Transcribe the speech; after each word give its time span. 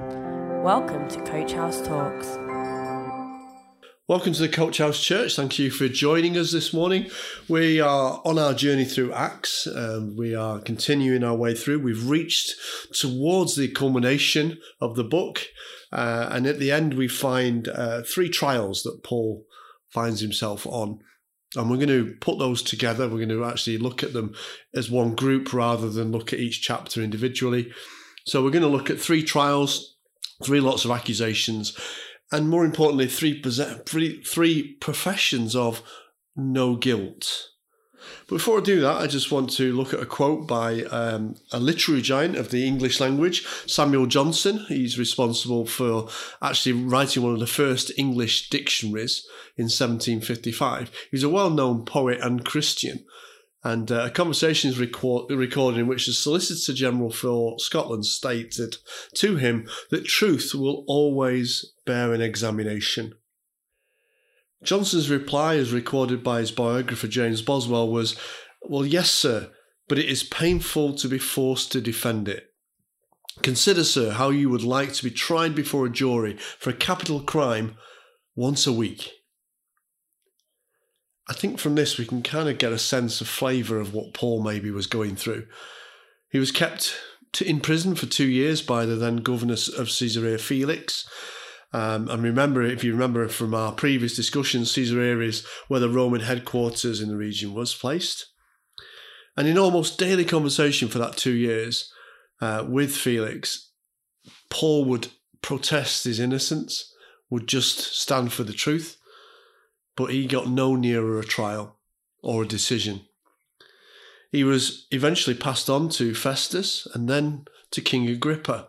Welcome 0.00 1.08
to 1.10 1.20
Coach 1.24 1.52
House 1.52 1.82
Talks. 1.82 2.26
Welcome 4.08 4.32
to 4.32 4.40
the 4.40 4.48
Coach 4.48 4.78
House 4.78 5.02
Church. 5.02 5.36
Thank 5.36 5.58
you 5.58 5.70
for 5.70 5.88
joining 5.88 6.38
us 6.38 6.52
this 6.52 6.72
morning. 6.72 7.10
We 7.50 7.82
are 7.82 8.22
on 8.24 8.38
our 8.38 8.54
journey 8.54 8.86
through 8.86 9.12
Acts. 9.12 9.66
Um, 9.66 10.16
we 10.16 10.34
are 10.34 10.58
continuing 10.58 11.22
our 11.22 11.36
way 11.36 11.54
through. 11.54 11.80
We've 11.80 12.08
reached 12.08 12.54
towards 12.94 13.56
the 13.56 13.68
culmination 13.68 14.58
of 14.80 14.96
the 14.96 15.04
book. 15.04 15.42
Uh, 15.92 16.30
and 16.32 16.46
at 16.46 16.58
the 16.58 16.72
end, 16.72 16.94
we 16.94 17.06
find 17.06 17.68
uh, 17.68 18.00
three 18.00 18.30
trials 18.30 18.82
that 18.84 19.04
Paul 19.04 19.44
finds 19.90 20.22
himself 20.22 20.66
on. 20.66 21.00
And 21.56 21.68
we're 21.68 21.76
going 21.76 21.88
to 21.88 22.14
put 22.22 22.38
those 22.38 22.62
together. 22.62 23.06
We're 23.06 23.26
going 23.26 23.28
to 23.28 23.44
actually 23.44 23.76
look 23.76 24.02
at 24.02 24.14
them 24.14 24.34
as 24.74 24.90
one 24.90 25.14
group 25.14 25.52
rather 25.52 25.90
than 25.90 26.10
look 26.10 26.32
at 26.32 26.38
each 26.38 26.62
chapter 26.62 27.02
individually. 27.02 27.70
So 28.24 28.42
we're 28.42 28.50
going 28.50 28.62
to 28.62 28.68
look 28.68 28.90
at 28.90 29.00
three 29.00 29.22
trials, 29.22 29.96
three 30.42 30.60
lots 30.60 30.84
of 30.84 30.90
accusations, 30.90 31.78
and 32.32 32.48
more 32.48 32.64
importantly, 32.64 33.06
three, 33.08 34.76
professions 34.80 35.56
of 35.56 35.82
no 36.36 36.76
guilt. 36.76 37.48
Before 38.28 38.58
I 38.58 38.62
do 38.62 38.80
that, 38.80 38.96
I 38.96 39.06
just 39.06 39.30
want 39.30 39.50
to 39.54 39.74
look 39.74 39.92
at 39.92 40.00
a 40.00 40.06
quote 40.06 40.46
by 40.46 40.84
um, 40.84 41.34
a 41.52 41.60
literary 41.60 42.00
giant 42.00 42.36
of 42.36 42.50
the 42.50 42.66
English 42.66 43.00
language, 43.00 43.46
Samuel 43.66 44.06
Johnson. 44.06 44.64
He's 44.68 44.98
responsible 44.98 45.66
for 45.66 46.08
actually 46.40 46.72
writing 46.72 47.22
one 47.22 47.34
of 47.34 47.40
the 47.40 47.46
first 47.46 47.92
English 47.98 48.48
dictionaries 48.48 49.26
in 49.56 49.64
1755. 49.64 50.90
He's 51.10 51.24
a 51.24 51.28
well 51.28 51.50
known 51.50 51.84
poet 51.84 52.20
and 52.22 52.44
Christian. 52.44 53.04
And 53.62 53.92
uh, 53.92 54.04
a 54.06 54.10
conversation 54.10 54.70
is 54.70 54.78
record- 54.78 55.30
recorded 55.30 55.80
in 55.80 55.86
which 55.86 56.06
the 56.06 56.12
Solicitor 56.12 56.72
General 56.72 57.10
for 57.10 57.58
Scotland 57.58 58.06
stated 58.06 58.76
to 59.14 59.36
him 59.36 59.68
that 59.90 60.06
truth 60.06 60.54
will 60.54 60.84
always 60.86 61.72
bear 61.84 62.14
an 62.14 62.22
examination. 62.22 63.14
Johnson's 64.62 65.10
reply, 65.10 65.56
as 65.56 65.72
recorded 65.72 66.22
by 66.22 66.40
his 66.40 66.50
biographer 66.50 67.08
James 67.08 67.42
Boswell, 67.42 67.90
was, 67.90 68.16
Well, 68.62 68.86
yes, 68.86 69.10
sir, 69.10 69.50
but 69.88 69.98
it 69.98 70.06
is 70.06 70.22
painful 70.22 70.94
to 70.94 71.08
be 71.08 71.18
forced 71.18 71.72
to 71.72 71.80
defend 71.80 72.28
it. 72.28 72.46
Consider, 73.42 73.84
sir, 73.84 74.12
how 74.12 74.30
you 74.30 74.50
would 74.50 74.62
like 74.62 74.92
to 74.94 75.04
be 75.04 75.10
tried 75.10 75.54
before 75.54 75.86
a 75.86 75.90
jury 75.90 76.36
for 76.58 76.70
a 76.70 76.74
capital 76.74 77.20
crime 77.20 77.76
once 78.34 78.66
a 78.66 78.72
week. 78.72 79.19
I 81.30 81.32
think 81.32 81.60
from 81.60 81.76
this 81.76 81.96
we 81.96 82.06
can 82.06 82.24
kind 82.24 82.48
of 82.48 82.58
get 82.58 82.72
a 82.72 82.78
sense 82.78 83.20
of 83.20 83.28
flavour 83.28 83.78
of 83.78 83.94
what 83.94 84.12
Paul 84.12 84.42
maybe 84.42 84.72
was 84.72 84.88
going 84.88 85.14
through. 85.14 85.46
He 86.28 86.40
was 86.40 86.50
kept 86.50 86.96
in 87.40 87.60
prison 87.60 87.94
for 87.94 88.06
two 88.06 88.26
years 88.26 88.60
by 88.62 88.84
the 88.84 88.96
then 88.96 89.18
governor 89.18 89.54
of 89.78 89.88
Caesarea 89.88 90.38
Felix. 90.38 91.08
Um, 91.72 92.08
and 92.08 92.24
remember, 92.24 92.62
if 92.62 92.82
you 92.82 92.90
remember 92.90 93.28
from 93.28 93.54
our 93.54 93.70
previous 93.70 94.16
discussions, 94.16 94.74
Caesarea 94.74 95.20
is 95.20 95.46
where 95.68 95.78
the 95.78 95.88
Roman 95.88 96.22
headquarters 96.22 97.00
in 97.00 97.08
the 97.08 97.16
region 97.16 97.54
was 97.54 97.76
placed. 97.76 98.26
And 99.36 99.46
in 99.46 99.56
almost 99.56 100.00
daily 100.00 100.24
conversation 100.24 100.88
for 100.88 100.98
that 100.98 101.16
two 101.16 101.30
years 101.30 101.92
uh, 102.40 102.64
with 102.68 102.96
Felix, 102.96 103.70
Paul 104.50 104.84
would 104.86 105.08
protest 105.42 106.02
his 106.02 106.18
innocence, 106.18 106.92
would 107.30 107.46
just 107.46 107.94
stand 107.94 108.32
for 108.32 108.42
the 108.42 108.52
truth 108.52 108.96
but 110.00 110.12
he 110.12 110.26
got 110.26 110.48
no 110.48 110.76
nearer 110.76 111.20
a 111.20 111.24
trial 111.24 111.76
or 112.22 112.42
a 112.42 112.48
decision. 112.48 113.02
He 114.32 114.42
was 114.42 114.86
eventually 114.90 115.36
passed 115.36 115.68
on 115.68 115.90
to 115.90 116.14
Festus 116.14 116.88
and 116.94 117.06
then 117.06 117.44
to 117.72 117.82
King 117.82 118.08
Agrippa, 118.08 118.68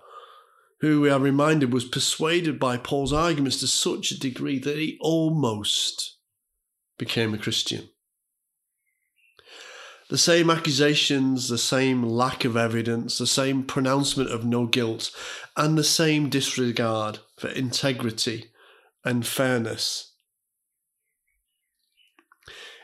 who 0.81 0.99
we 0.99 1.09
are 1.09 1.21
reminded 1.21 1.71
was 1.71 1.85
persuaded 1.85 2.59
by 2.59 2.75
Paul's 2.75 3.13
arguments 3.13 3.61
to 3.61 3.67
such 3.67 4.11
a 4.11 4.19
degree 4.19 4.59
that 4.59 4.75
he 4.75 4.97
almost 4.99 6.17
became 6.97 7.33
a 7.33 7.37
Christian. 7.37 7.87
The 10.09 10.17
same 10.17 10.49
accusations, 10.49 11.47
the 11.47 11.57
same 11.57 12.03
lack 12.03 12.43
of 12.43 12.57
evidence, 12.57 13.19
the 13.19 13.25
same 13.25 13.63
pronouncement 13.63 14.29
of 14.29 14.43
no 14.43 14.65
guilt, 14.65 15.11
and 15.55 15.77
the 15.77 15.85
same 15.85 16.27
disregard 16.27 17.19
for 17.37 17.47
integrity 17.47 18.51
and 19.05 19.25
fairness 19.25 20.10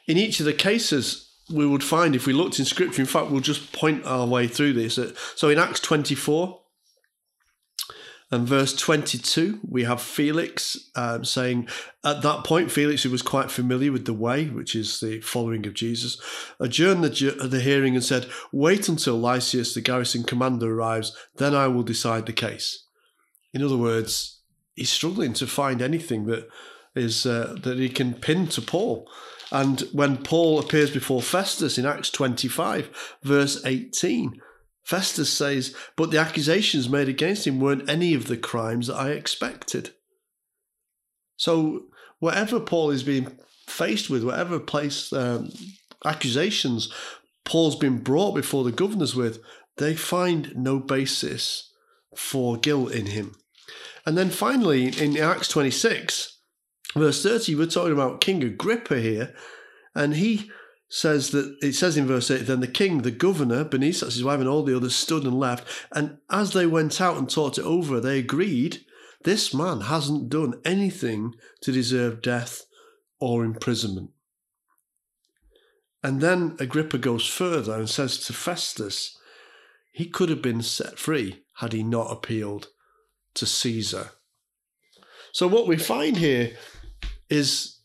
in 0.08 0.18
each 0.18 0.40
of 0.40 0.46
the 0.46 0.54
cases, 0.54 1.30
we 1.50 1.66
would 1.66 1.84
find 1.84 2.16
if 2.16 2.26
we 2.26 2.34
looked 2.34 2.60
in 2.60 2.66
scripture, 2.66 3.02
in 3.02 3.08
fact, 3.08 3.30
we'll 3.30 3.42
just 3.42 3.72
point 3.72 4.06
our 4.06 4.26
way 4.26 4.48
through 4.48 4.74
this. 4.74 5.00
So 5.36 5.50
in 5.50 5.58
Acts 5.58 5.80
24 5.80 6.62
and 8.30 8.46
verse 8.46 8.76
22, 8.76 9.60
we 9.70 9.86
have 9.86 10.02
Felix 10.02 10.90
um, 10.96 11.24
saying, 11.24 11.70
at 12.04 12.22
that 12.22 12.44
point, 12.44 12.72
Felix, 12.72 13.04
who 13.04 13.10
was 13.10 13.22
quite 13.22 13.50
familiar 13.50 13.92
with 13.92 14.06
the 14.06 14.14
way, 14.14 14.48
which 14.48 14.76
is 14.76 15.00
the 15.00 15.22
following 15.22 15.66
of 15.66 15.74
Jesus, 15.74 16.20
adjourned 16.60 17.04
the, 17.04 17.48
the 17.48 17.62
hearing 17.62 17.96
and 17.96 18.04
said, 18.04 18.28
Wait 18.52 18.90
until 18.90 19.18
Lysias, 19.20 19.74
the 19.74 19.82
garrison 19.82 20.24
commander, 20.24 20.74
arrives, 20.74 21.16
then 21.38 21.56
I 21.56 21.68
will 21.68 21.84
decide 21.84 22.26
the 22.26 22.34
case. 22.34 22.84
In 23.54 23.64
other 23.64 23.78
words, 23.78 24.42
he's 24.76 24.90
struggling 24.90 25.32
to 25.34 25.48
find 25.48 25.82
anything 25.82 26.26
that 26.26 26.50
is 26.96 27.26
uh, 27.26 27.56
that 27.62 27.78
he 27.78 27.90
can 27.90 28.14
pin 28.14 28.48
to 28.48 28.62
Paul. 28.62 29.10
And 29.52 29.82
when 29.94 30.18
Paul 30.18 30.60
appears 30.60 30.92
before 30.92 31.22
Festus 31.22 31.78
in 31.78 31.86
Acts 31.86 32.10
25, 32.10 33.18
verse 33.24 33.64
18, 33.66 34.42
Festus 34.84 35.32
says, 35.32 35.76
But 35.96 36.12
the 36.12 36.18
accusations 36.18 36.90
made 36.90 37.10
against 37.10 37.48
him 37.48 37.60
weren't 37.60 37.90
any 37.90 38.14
of 38.14 38.28
the 38.28 38.38
crimes 38.38 38.88
that 38.88 38.96
I 38.96 39.12
expected. 39.12 39.92
So, 41.38 41.86
whatever 42.20 42.60
Paul 42.60 42.92
is 42.92 43.04
being 43.04 43.38
faced 43.68 44.10
with, 44.10 44.24
whatever 44.24 44.60
place 44.60 45.14
um, 45.14 45.52
accusations 46.06 46.92
Paul's 47.46 47.76
been 47.76 48.00
brought 48.00 48.34
before 48.34 48.64
the 48.64 48.72
governors 48.72 49.16
with, 49.16 49.40
they 49.78 49.96
find 49.96 50.56
no 50.56 50.80
basis 50.80 51.72
for 52.16 52.58
guilt 52.58 52.92
in 52.92 53.08
him. 53.08 53.36
And 54.06 54.18
then 54.18 54.30
finally, 54.30 54.88
in 54.88 55.18
Acts 55.18 55.48
26, 55.48 56.37
verse 56.94 57.24
30, 57.24 57.56
we're 57.56 57.68
talking 57.68 57.94
about 57.94 58.22
King 58.22 58.44
Agrippa 58.44 59.00
here, 59.00 59.34
and 59.96 60.16
he 60.16 60.50
says 60.90 61.32
that 61.32 61.58
it 61.62 61.74
says 61.74 61.98
in 61.98 62.08
verse 62.08 62.32
8 62.32 62.48
then 62.48 62.62
the 62.62 62.68
king 62.68 63.02
the 63.02 63.12
governor 63.12 63.66
bernice 63.66 64.00
that's 64.00 64.14
his 64.14 64.24
wife 64.24 64.40
and 64.40 64.48
all 64.48 64.64
the 64.64 64.74
others 64.74 64.96
stood 64.96 65.26
and 65.26 65.38
left 65.38 65.68
and 65.92 66.18
as 66.32 66.54
they 66.54 66.66
went 66.66 67.02
out 67.02 67.18
and 67.18 67.30
talked 67.30 67.58
it 67.58 67.66
over 67.66 68.00
they 68.00 68.18
agreed 68.18 68.86
this 69.24 69.54
man 69.54 69.82
hasn't 69.82 70.30
done 70.30 70.54
anything 70.64 71.34
to 71.62 71.72
deserve 71.72 72.22
death 72.22 72.66
or 73.20 73.44
imprisonment. 73.44 74.12
And 76.04 76.22
then 76.22 76.56
agrippa 76.60 76.98
goes 77.00 77.28
further 77.28 77.74
and 77.74 77.90
says 77.90 78.20
to 78.28 78.34
festus 78.34 79.18
he 79.92 80.06
could 80.08 80.30
have 80.30 80.42
been 80.42 80.62
set 80.62 81.00
free 81.00 81.44
had 81.56 81.74
he 81.74 81.84
not 81.84 82.12
appealed 82.12 82.68
to 83.34 83.46
caesar. 83.46 84.12
So 85.34 85.48
what 85.48 85.68
we 85.68 85.78
find 85.78 86.18
here 86.18 86.56
is 87.30 87.80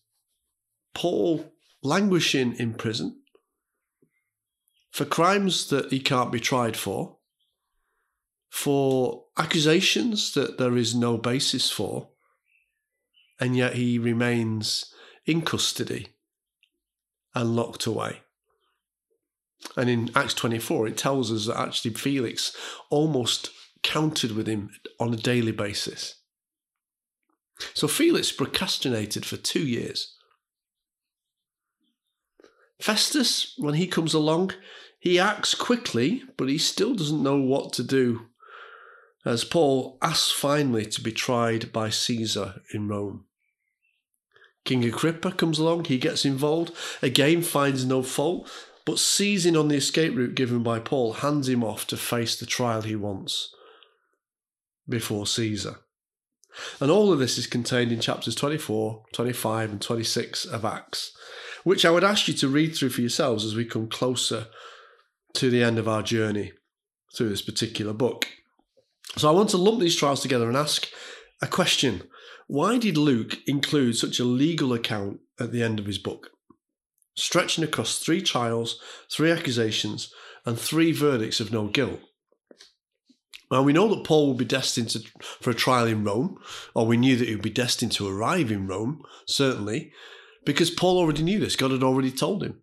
Paul 0.94 1.52
languishing 1.82 2.54
in 2.56 2.74
prison 2.74 3.22
for 4.90 5.04
crimes 5.04 5.68
that 5.70 5.90
he 5.90 5.98
can't 5.98 6.30
be 6.30 6.38
tried 6.38 6.76
for, 6.76 7.16
for 8.50 9.24
accusations 9.38 10.34
that 10.34 10.58
there 10.58 10.76
is 10.76 10.94
no 10.94 11.16
basis 11.16 11.70
for, 11.70 12.10
and 13.40 13.56
yet 13.56 13.74
he 13.74 13.98
remains 13.98 14.92
in 15.24 15.40
custody 15.40 16.08
and 17.34 17.56
locked 17.56 17.86
away. 17.86 18.20
And 19.76 19.88
in 19.88 20.10
Acts 20.14 20.34
24, 20.34 20.88
it 20.88 20.96
tells 20.98 21.32
us 21.32 21.46
that 21.46 21.58
actually 21.58 21.94
Felix 21.94 22.54
almost 22.90 23.50
counted 23.82 24.32
with 24.32 24.46
him 24.46 24.70
on 25.00 25.14
a 25.14 25.16
daily 25.16 25.52
basis. 25.52 26.21
So 27.74 27.88
Felix 27.88 28.32
procrastinated 28.32 29.24
for 29.24 29.36
two 29.36 29.66
years. 29.66 30.14
Festus, 32.80 33.54
when 33.58 33.74
he 33.74 33.86
comes 33.86 34.12
along, 34.12 34.52
he 34.98 35.18
acts 35.18 35.54
quickly, 35.54 36.24
but 36.36 36.48
he 36.48 36.58
still 36.58 36.94
doesn't 36.94 37.22
know 37.22 37.38
what 37.38 37.72
to 37.74 37.82
do. 37.82 38.26
As 39.24 39.44
Paul 39.44 39.98
asks 40.02 40.32
finally 40.32 40.86
to 40.86 41.00
be 41.00 41.12
tried 41.12 41.72
by 41.72 41.90
Caesar 41.90 42.62
in 42.74 42.88
Rome. 42.88 43.26
King 44.64 44.84
Agrippa 44.84 45.32
comes 45.32 45.58
along, 45.58 45.84
he 45.84 45.98
gets 45.98 46.24
involved, 46.24 46.72
again 47.00 47.42
finds 47.42 47.84
no 47.84 48.02
fault, 48.02 48.50
but 48.84 48.98
seizing 48.98 49.56
on 49.56 49.68
the 49.68 49.76
escape 49.76 50.14
route 50.14 50.34
given 50.34 50.62
by 50.62 50.78
Paul, 50.78 51.14
hands 51.14 51.48
him 51.48 51.62
off 51.62 51.86
to 51.88 51.96
face 51.96 52.38
the 52.38 52.46
trial 52.46 52.82
he 52.82 52.96
wants 52.96 53.54
before 54.88 55.26
Caesar. 55.26 55.76
And 56.80 56.90
all 56.90 57.12
of 57.12 57.18
this 57.18 57.38
is 57.38 57.46
contained 57.46 57.92
in 57.92 58.00
chapters 58.00 58.34
24, 58.34 59.04
25, 59.12 59.70
and 59.70 59.80
26 59.80 60.44
of 60.44 60.64
Acts, 60.64 61.12
which 61.64 61.84
I 61.84 61.90
would 61.90 62.04
ask 62.04 62.28
you 62.28 62.34
to 62.34 62.48
read 62.48 62.74
through 62.74 62.90
for 62.90 63.00
yourselves 63.00 63.44
as 63.44 63.54
we 63.54 63.64
come 63.64 63.88
closer 63.88 64.46
to 65.34 65.50
the 65.50 65.62
end 65.62 65.78
of 65.78 65.88
our 65.88 66.02
journey 66.02 66.52
through 67.16 67.28
this 67.28 67.42
particular 67.42 67.92
book. 67.92 68.26
So 69.16 69.28
I 69.28 69.32
want 69.32 69.50
to 69.50 69.58
lump 69.58 69.80
these 69.80 69.96
trials 69.96 70.20
together 70.20 70.48
and 70.48 70.56
ask 70.56 70.88
a 71.40 71.46
question. 71.46 72.02
Why 72.46 72.78
did 72.78 72.96
Luke 72.96 73.38
include 73.46 73.96
such 73.96 74.18
a 74.18 74.24
legal 74.24 74.72
account 74.72 75.20
at 75.38 75.52
the 75.52 75.62
end 75.62 75.78
of 75.78 75.86
his 75.86 75.98
book? 75.98 76.30
Stretching 77.14 77.64
across 77.64 77.98
three 77.98 78.22
trials, 78.22 78.80
three 79.10 79.30
accusations, 79.30 80.12
and 80.44 80.58
three 80.58 80.92
verdicts 80.92 81.40
of 81.40 81.52
no 81.52 81.68
guilt. 81.68 82.00
Now 83.52 83.62
we 83.62 83.74
know 83.74 83.86
that 83.94 84.04
Paul 84.04 84.28
would 84.28 84.38
be 84.38 84.46
destined 84.46 84.88
to, 84.90 85.00
for 85.20 85.50
a 85.50 85.54
trial 85.54 85.86
in 85.86 86.04
Rome, 86.04 86.38
or 86.74 86.86
we 86.86 86.96
knew 86.96 87.16
that 87.16 87.28
he 87.28 87.34
would 87.34 87.42
be 87.42 87.50
destined 87.50 87.92
to 87.92 88.08
arrive 88.08 88.50
in 88.50 88.66
Rome, 88.66 89.02
certainly, 89.26 89.92
because 90.46 90.70
Paul 90.70 90.98
already 90.98 91.22
knew 91.22 91.38
this. 91.38 91.54
God 91.54 91.70
had 91.70 91.82
already 91.82 92.10
told 92.10 92.42
him. 92.42 92.62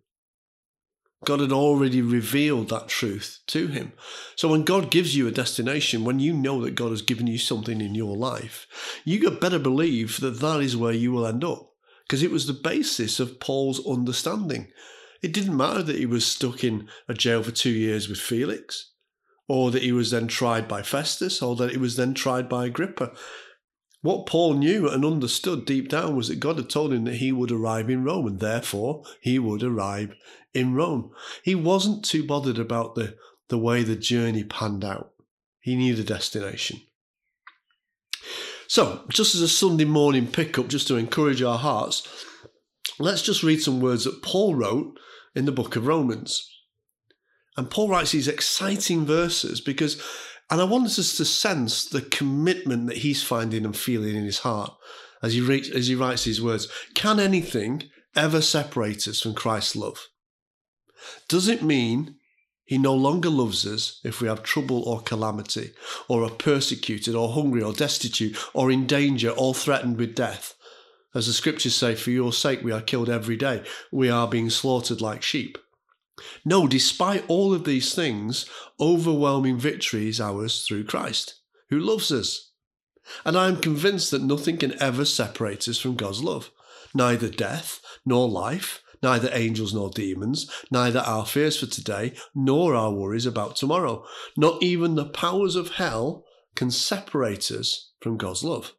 God 1.24 1.40
had 1.40 1.52
already 1.52 2.02
revealed 2.02 2.70
that 2.70 2.88
truth 2.88 3.38
to 3.48 3.68
him. 3.68 3.92
So 4.36 4.48
when 4.48 4.64
God 4.64 4.90
gives 4.90 5.14
you 5.14 5.28
a 5.28 5.32
destination, 5.32 6.04
when 6.04 6.18
you 6.18 6.32
know 6.32 6.60
that 6.62 6.74
God 6.74 6.90
has 6.90 7.02
given 7.02 7.26
you 7.26 7.38
something 7.38 7.80
in 7.80 7.94
your 7.94 8.16
life, 8.16 8.66
you 9.04 9.30
better 9.30 9.58
believe 9.58 10.18
that 10.20 10.40
that 10.40 10.60
is 10.60 10.76
where 10.76 10.92
you 10.92 11.12
will 11.12 11.26
end 11.26 11.44
up. 11.44 11.70
Because 12.06 12.22
it 12.24 12.30
was 12.32 12.46
the 12.46 12.52
basis 12.52 13.20
of 13.20 13.38
Paul's 13.38 13.86
understanding. 13.86 14.72
It 15.22 15.32
didn't 15.32 15.56
matter 15.56 15.82
that 15.82 15.98
he 15.98 16.06
was 16.06 16.26
stuck 16.26 16.64
in 16.64 16.88
a 17.06 17.14
jail 17.14 17.42
for 17.42 17.52
two 17.52 17.70
years 17.70 18.08
with 18.08 18.18
Felix, 18.18 18.90
or 19.50 19.72
that 19.72 19.82
he 19.82 19.90
was 19.90 20.12
then 20.12 20.28
tried 20.28 20.68
by 20.68 20.80
Festus, 20.80 21.42
or 21.42 21.56
that 21.56 21.72
he 21.72 21.76
was 21.76 21.96
then 21.96 22.14
tried 22.14 22.48
by 22.48 22.66
Agrippa. 22.66 23.10
What 24.00 24.24
Paul 24.24 24.54
knew 24.54 24.88
and 24.88 25.04
understood 25.04 25.64
deep 25.64 25.88
down 25.88 26.14
was 26.14 26.28
that 26.28 26.38
God 26.38 26.56
had 26.56 26.70
told 26.70 26.92
him 26.92 27.02
that 27.06 27.16
he 27.16 27.32
would 27.32 27.50
arrive 27.50 27.90
in 27.90 28.04
Rome, 28.04 28.28
and 28.28 28.38
therefore 28.38 29.02
he 29.20 29.40
would 29.40 29.64
arrive 29.64 30.14
in 30.54 30.74
Rome. 30.74 31.10
He 31.42 31.56
wasn't 31.56 32.04
too 32.04 32.24
bothered 32.24 32.60
about 32.60 32.94
the, 32.94 33.16
the 33.48 33.58
way 33.58 33.82
the 33.82 33.96
journey 33.96 34.44
panned 34.44 34.84
out. 34.84 35.14
He 35.58 35.74
knew 35.74 35.96
the 35.96 36.04
destination. 36.04 36.82
So, 38.68 39.02
just 39.08 39.34
as 39.34 39.40
a 39.40 39.48
Sunday 39.48 39.84
morning 39.84 40.28
pickup, 40.28 40.68
just 40.68 40.86
to 40.86 40.96
encourage 40.96 41.42
our 41.42 41.58
hearts, 41.58 42.06
let's 43.00 43.22
just 43.22 43.42
read 43.42 43.60
some 43.60 43.80
words 43.80 44.04
that 44.04 44.22
Paul 44.22 44.54
wrote 44.54 44.96
in 45.34 45.44
the 45.44 45.50
book 45.50 45.74
of 45.74 45.88
Romans. 45.88 46.48
And 47.56 47.70
Paul 47.70 47.88
writes 47.88 48.12
these 48.12 48.28
exciting 48.28 49.04
verses 49.04 49.60
because 49.60 50.02
and 50.50 50.60
I 50.60 50.64
want 50.64 50.86
us 50.86 51.16
to 51.16 51.24
sense 51.24 51.84
the 51.84 52.02
commitment 52.02 52.88
that 52.88 52.98
he's 52.98 53.22
finding 53.22 53.64
and 53.64 53.76
feeling 53.76 54.16
in 54.16 54.24
his 54.24 54.40
heart 54.40 54.74
as 55.22 55.34
he, 55.34 55.40
re- 55.40 55.70
as 55.74 55.86
he 55.86 55.94
writes 55.94 56.24
these 56.24 56.42
words. 56.42 56.66
Can 56.94 57.20
anything 57.20 57.84
ever 58.16 58.42
separate 58.42 59.06
us 59.06 59.20
from 59.20 59.34
Christ's 59.34 59.76
love? 59.76 60.08
Does 61.28 61.46
it 61.46 61.62
mean 61.62 62.16
he 62.64 62.78
no 62.78 62.94
longer 62.94 63.30
loves 63.30 63.64
us 63.64 64.00
if 64.04 64.20
we 64.20 64.28
have 64.28 64.42
trouble 64.42 64.82
or 64.82 65.00
calamity, 65.00 65.72
or 66.08 66.24
are 66.24 66.30
persecuted, 66.30 67.14
or 67.14 67.32
hungry, 67.32 67.62
or 67.62 67.72
destitute, 67.72 68.36
or 68.52 68.70
in 68.70 68.86
danger, 68.86 69.30
or 69.30 69.54
threatened 69.54 69.98
with 69.98 70.14
death? 70.14 70.54
As 71.14 71.26
the 71.26 71.32
scriptures 71.32 71.74
say, 71.74 71.94
for 71.94 72.10
your 72.10 72.32
sake 72.32 72.62
we 72.62 72.72
are 72.72 72.80
killed 72.80 73.08
every 73.08 73.36
day. 73.36 73.64
We 73.90 74.08
are 74.10 74.28
being 74.28 74.50
slaughtered 74.50 75.00
like 75.00 75.22
sheep. 75.22 75.58
No, 76.44 76.66
despite 76.66 77.24
all 77.28 77.54
of 77.54 77.64
these 77.64 77.94
things, 77.94 78.46
overwhelming 78.78 79.58
victory 79.58 80.08
is 80.08 80.20
ours 80.20 80.64
through 80.66 80.84
Christ, 80.84 81.40
who 81.70 81.78
loves 81.78 82.12
us. 82.12 82.52
And 83.24 83.36
I 83.36 83.48
am 83.48 83.60
convinced 83.60 84.10
that 84.10 84.22
nothing 84.22 84.56
can 84.56 84.80
ever 84.80 85.04
separate 85.04 85.66
us 85.68 85.78
from 85.78 85.96
God's 85.96 86.22
love. 86.22 86.50
Neither 86.94 87.28
death 87.28 87.80
nor 88.04 88.28
life, 88.28 88.82
neither 89.02 89.30
angels 89.32 89.72
nor 89.72 89.90
demons, 89.90 90.50
neither 90.70 91.00
our 91.00 91.24
fears 91.24 91.58
for 91.58 91.66
today 91.66 92.14
nor 92.34 92.74
our 92.74 92.92
worries 92.92 93.26
about 93.26 93.56
tomorrow. 93.56 94.04
Not 94.36 94.62
even 94.62 94.94
the 94.94 95.06
powers 95.06 95.56
of 95.56 95.72
hell 95.72 96.24
can 96.54 96.70
separate 96.70 97.50
us 97.50 97.92
from 98.00 98.16
God's 98.16 98.44
love 98.44 98.74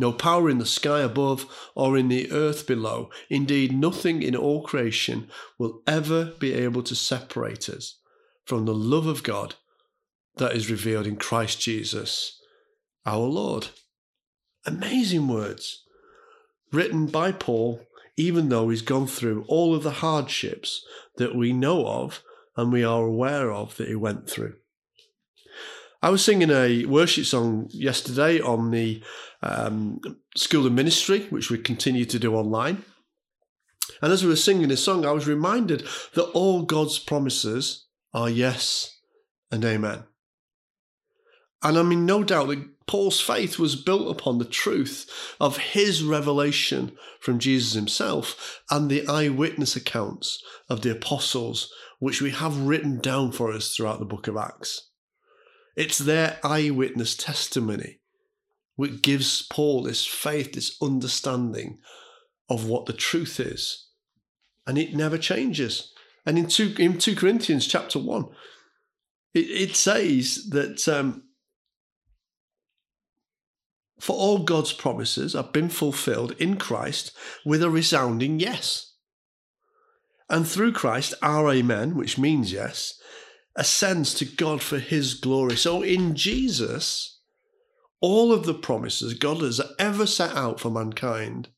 no 0.00 0.12
power 0.12 0.50
in 0.50 0.58
the 0.58 0.66
sky 0.66 1.00
above 1.00 1.46
or 1.74 1.96
in 1.96 2.08
the 2.08 2.32
earth 2.32 2.66
below. 2.66 3.10
Indeed, 3.28 3.72
nothing 3.72 4.22
in 4.22 4.34
all 4.34 4.62
creation 4.62 5.28
will 5.58 5.82
ever 5.86 6.32
be 6.38 6.54
able 6.54 6.82
to 6.84 6.94
separate 6.94 7.68
us 7.68 7.98
from 8.44 8.64
the 8.64 8.74
love 8.74 9.06
of 9.06 9.22
God 9.22 9.54
that 10.36 10.56
is 10.56 10.70
revealed 10.70 11.06
in 11.06 11.16
Christ 11.16 11.60
Jesus, 11.60 12.40
our 13.06 13.26
Lord. 13.26 13.68
Amazing 14.66 15.28
words 15.28 15.84
written 16.72 17.06
by 17.06 17.32
Paul, 17.32 17.80
even 18.16 18.48
though 18.48 18.68
he's 18.68 18.82
gone 18.82 19.06
through 19.06 19.44
all 19.48 19.74
of 19.74 19.82
the 19.82 19.90
hardships 19.90 20.84
that 21.16 21.34
we 21.34 21.52
know 21.52 21.86
of 21.86 22.22
and 22.56 22.72
we 22.72 22.84
are 22.84 23.04
aware 23.04 23.52
of 23.52 23.76
that 23.76 23.88
he 23.88 23.94
went 23.94 24.28
through. 24.28 24.54
I 26.02 26.08
was 26.08 26.24
singing 26.24 26.50
a 26.50 26.86
worship 26.86 27.26
song 27.26 27.66
yesterday 27.70 28.40
on 28.40 28.70
the 28.70 29.02
um, 29.42 30.00
School 30.34 30.66
of 30.66 30.72
Ministry, 30.72 31.26
which 31.28 31.50
we 31.50 31.58
continue 31.58 32.06
to 32.06 32.18
do 32.18 32.34
online. 32.34 32.84
And 34.00 34.10
as 34.10 34.22
we 34.22 34.30
were 34.30 34.36
singing 34.36 34.68
this 34.68 34.82
song, 34.82 35.04
I 35.04 35.12
was 35.12 35.26
reminded 35.26 35.86
that 36.14 36.30
all 36.30 36.62
God's 36.62 36.98
promises 36.98 37.86
are 38.14 38.30
yes 38.30 38.98
and 39.50 39.62
amen. 39.62 40.04
And 41.62 41.76
I 41.76 41.82
mean, 41.82 42.06
no 42.06 42.24
doubt 42.24 42.48
that 42.48 42.86
Paul's 42.86 43.20
faith 43.20 43.58
was 43.58 43.76
built 43.76 44.10
upon 44.10 44.38
the 44.38 44.46
truth 44.46 45.34
of 45.38 45.58
his 45.58 46.02
revelation 46.02 46.96
from 47.20 47.38
Jesus 47.38 47.74
himself 47.74 48.62
and 48.70 48.90
the 48.90 49.06
eyewitness 49.06 49.76
accounts 49.76 50.42
of 50.70 50.80
the 50.80 50.92
apostles, 50.92 51.70
which 51.98 52.22
we 52.22 52.30
have 52.30 52.66
written 52.66 53.00
down 53.00 53.32
for 53.32 53.52
us 53.52 53.74
throughout 53.74 53.98
the 53.98 54.06
book 54.06 54.26
of 54.26 54.38
Acts. 54.38 54.89
It's 55.76 55.98
their 55.98 56.38
eyewitness 56.42 57.16
testimony 57.16 58.00
which 58.80 59.02
gives 59.02 59.42
Paul 59.42 59.82
this 59.82 60.06
faith, 60.06 60.54
this 60.54 60.74
understanding 60.80 61.80
of 62.48 62.66
what 62.66 62.86
the 62.86 62.94
truth 62.94 63.38
is. 63.38 63.88
And 64.66 64.78
it 64.78 64.94
never 64.94 65.18
changes. 65.18 65.92
And 66.24 66.38
in 66.38 66.46
2, 66.46 66.76
in 66.78 66.96
2 66.96 67.14
Corinthians 67.14 67.66
chapter 67.66 67.98
1, 67.98 68.24
it, 69.34 69.38
it 69.38 69.76
says 69.76 70.48
that 70.48 70.88
um, 70.88 71.24
for 74.00 74.16
all 74.16 74.38
God's 74.38 74.72
promises 74.72 75.34
have 75.34 75.52
been 75.52 75.68
fulfilled 75.68 76.32
in 76.38 76.56
Christ 76.56 77.12
with 77.44 77.62
a 77.62 77.68
resounding 77.68 78.40
yes. 78.40 78.94
And 80.30 80.48
through 80.48 80.72
Christ, 80.72 81.12
our 81.22 81.50
amen, 81.50 81.96
which 81.96 82.16
means 82.16 82.50
yes, 82.50 82.98
ascends 83.56 84.14
to 84.14 84.24
God 84.24 84.62
for 84.62 84.78
his 84.78 85.14
glory. 85.14 85.56
So 85.56 85.82
in 85.82 86.14
Jesus, 86.14 87.20
all 88.00 88.32
of 88.32 88.44
the 88.44 88.54
promises 88.54 89.14
God 89.14 89.42
has 89.42 89.60
ever 89.78 90.06
set 90.06 90.34
out 90.34 90.60
for 90.60 90.70
mankind 90.70 91.48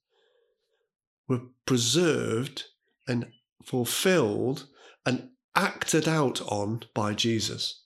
were 1.29 1.43
preserved 1.67 2.65
and 3.07 3.27
fulfilled 3.65 4.67
and 5.07 5.31
acted 5.55 6.09
out 6.09 6.41
on 6.43 6.83
by 6.95 7.15
Jesus. 7.15 7.85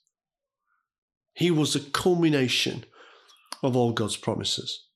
He 1.33 1.51
was 1.51 1.73
the 1.73 1.79
culmination 1.79 2.85
of 3.61 3.75
all 3.75 3.91
God's 3.91 4.17
promises. 4.17 4.86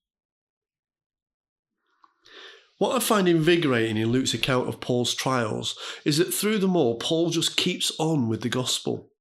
What 2.82 2.96
I 2.96 3.00
find 3.00 3.28
invigorating 3.28 3.98
in 3.98 4.12
Luke's 4.12 4.34
account 4.34 4.68
of 4.68 4.80
Paul's 4.80 5.14
trials 5.14 5.78
is 6.04 6.18
that 6.18 6.34
through 6.34 6.58
them 6.58 6.76
all, 6.76 6.96
Paul 6.96 7.30
just 7.30 7.56
keeps 7.56 7.92
on 8.00 8.28
with 8.28 8.42
the 8.42 8.50
gospel, 8.50 9.12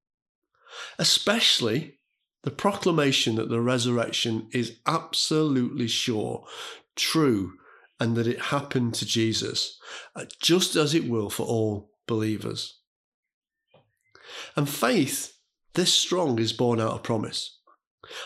especially 0.98 1.98
the 2.42 2.52
proclamation 2.52 3.34
that 3.34 3.50
the 3.50 3.60
resurrection 3.60 4.48
is 4.54 4.78
absolutely 4.86 5.88
sure, 5.88 6.46
true, 6.96 7.52
and 8.00 8.16
that 8.16 8.26
it 8.26 8.40
happened 8.40 8.94
to 8.94 9.04
Jesus, 9.04 9.78
uh, 10.16 10.24
just 10.40 10.74
as 10.74 10.94
it 10.94 11.06
will 11.06 11.28
for 11.28 11.44
all 11.44 11.90
believers. 12.08 12.78
And 14.56 14.70
faith, 14.70 15.34
this 15.74 15.92
strong, 15.92 16.38
is 16.38 16.54
born 16.54 16.80
out 16.80 16.92
of 16.92 17.02
promise. 17.02 17.59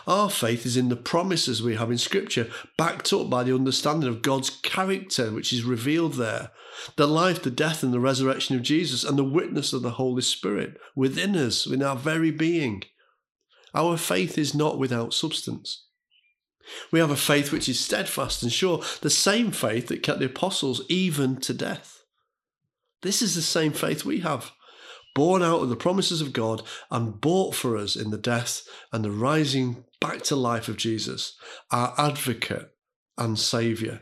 Our 0.07 0.31
faith 0.31 0.65
is 0.67 0.77
in 0.77 0.89
the 0.89 0.97
promises 0.97 1.63
we 1.63 1.77
have 1.77 1.91
in 1.91 1.99
Scripture, 1.99 2.51
backed 2.77 3.13
up 3.13 3.29
by 3.29 3.45
the 3.45 3.55
understanding 3.55 4.09
of 4.09 4.23
God's 4.23 4.51
character, 4.51 5.31
which 5.31 5.53
is 5.53 5.65
revealed 5.65 6.15
there 6.15 6.51
the 6.97 7.07
life, 7.07 7.43
the 7.43 7.51
death, 7.51 7.83
and 7.83 7.93
the 7.93 8.01
resurrection 8.01 8.57
of 8.57 8.63
Jesus, 8.63 9.05
and 9.05 9.17
the 9.17 9.25
witness 9.25 9.73
of 9.73 9.83
the 9.83 9.93
Holy 9.93 10.23
Spirit 10.23 10.77
within 10.97 11.37
us, 11.37 11.67
in 11.67 11.83
our 11.83 11.97
very 11.97 12.31
being. 12.31 12.83
Our 13.75 13.97
faith 13.97 14.39
is 14.39 14.55
not 14.55 14.79
without 14.79 15.15
substance. 15.15 15.87
We 16.91 16.99
have 16.99 17.11
a 17.11 17.17
faith 17.17 17.53
which 17.53 17.69
is 17.69 17.79
steadfast 17.79 18.43
and 18.43 18.53
sure, 18.53 18.83
the 19.03 19.11
same 19.11 19.51
faith 19.51 19.89
that 19.89 20.03
kept 20.03 20.19
the 20.19 20.27
apostles 20.27 20.83
even 20.89 21.37
to 21.43 21.55
death. 21.55 22.03
This 23.03 23.21
is 23.21 23.35
the 23.35 23.43
same 23.43 23.73
faith 23.73 24.05
we 24.05 24.21
have 24.21 24.53
born 25.15 25.43
out 25.43 25.63
of 25.63 25.69
the 25.69 25.77
promises 25.77 26.21
of 26.21 26.33
God 26.33 26.63
and 26.91 27.21
bought 27.21 27.55
for 27.55 27.77
us 27.77 27.97
in 27.97 28.11
the 28.11 28.19
death 28.19 28.63
and 28.93 29.05
the 29.05 29.11
rising 29.11 29.85
back 30.01 30.23
to 30.23 30.37
life 30.37 30.69
of 30.69 30.77
Jesus, 30.77 31.37
our 31.71 31.95
advocate 31.97 32.71
and 33.17 33.39
Saviour. 33.39 34.01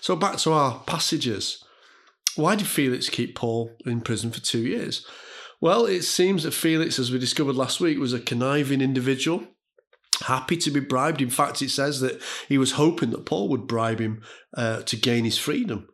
So, 0.00 0.16
back 0.16 0.38
to 0.38 0.52
our 0.52 0.82
passages. 0.86 1.62
Why 2.36 2.56
did 2.56 2.66
Felix 2.66 3.08
keep 3.08 3.36
Paul 3.36 3.76
in 3.86 4.00
prison 4.00 4.32
for 4.32 4.40
two 4.40 4.60
years? 4.66 5.06
Well, 5.60 5.86
it 5.86 6.02
seems 6.02 6.42
that 6.42 6.52
Felix, 6.52 6.98
as 6.98 7.12
we 7.12 7.18
discovered 7.18 7.54
last 7.54 7.80
week, 7.80 7.98
was 7.98 8.12
a 8.12 8.20
conniving 8.20 8.80
individual, 8.80 9.46
happy 10.22 10.56
to 10.58 10.70
be 10.70 10.80
bribed. 10.80 11.22
In 11.22 11.30
fact, 11.30 11.62
it 11.62 11.70
says 11.70 12.00
that 12.00 12.20
he 12.48 12.58
was 12.58 12.72
hoping 12.72 13.10
that 13.10 13.26
Paul 13.26 13.48
would 13.50 13.66
bribe 13.66 14.00
him 14.00 14.22
uh, 14.56 14.82
to 14.82 14.96
gain 14.96 15.24
his 15.24 15.38
freedom. 15.38 15.88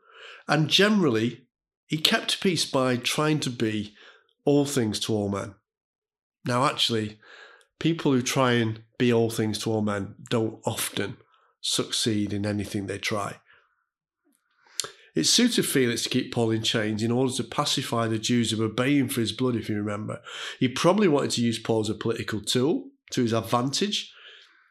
And 0.48 0.68
generally, 0.68 1.46
he 1.90 1.98
kept 1.98 2.40
peace 2.40 2.64
by 2.64 2.96
trying 2.96 3.40
to 3.40 3.50
be 3.50 3.94
all 4.44 4.64
things 4.64 5.00
to 5.00 5.12
all 5.12 5.28
men. 5.28 5.56
Now, 6.44 6.64
actually, 6.64 7.18
people 7.80 8.12
who 8.12 8.22
try 8.22 8.52
and 8.52 8.84
be 8.96 9.12
all 9.12 9.28
things 9.28 9.58
to 9.58 9.72
all 9.72 9.82
men 9.82 10.14
don't 10.30 10.60
often 10.64 11.16
succeed 11.60 12.32
in 12.32 12.46
anything 12.46 12.86
they 12.86 12.98
try. 12.98 13.40
It 15.16 15.24
suited 15.24 15.66
Felix 15.66 16.04
to 16.04 16.08
keep 16.08 16.32
Paul 16.32 16.52
in 16.52 16.62
chains 16.62 17.02
in 17.02 17.10
order 17.10 17.32
to 17.32 17.42
pacify 17.42 18.06
the 18.06 18.20
Jews 18.20 18.52
who 18.52 18.58
were 18.58 18.68
baying 18.68 19.08
for 19.08 19.20
his 19.20 19.32
blood, 19.32 19.56
if 19.56 19.68
you 19.68 19.74
remember. 19.74 20.20
He 20.60 20.68
probably 20.68 21.08
wanted 21.08 21.32
to 21.32 21.42
use 21.42 21.58
Paul 21.58 21.80
as 21.80 21.90
a 21.90 21.94
political 21.94 22.40
tool 22.40 22.90
to 23.10 23.22
his 23.22 23.32
advantage, 23.32 24.12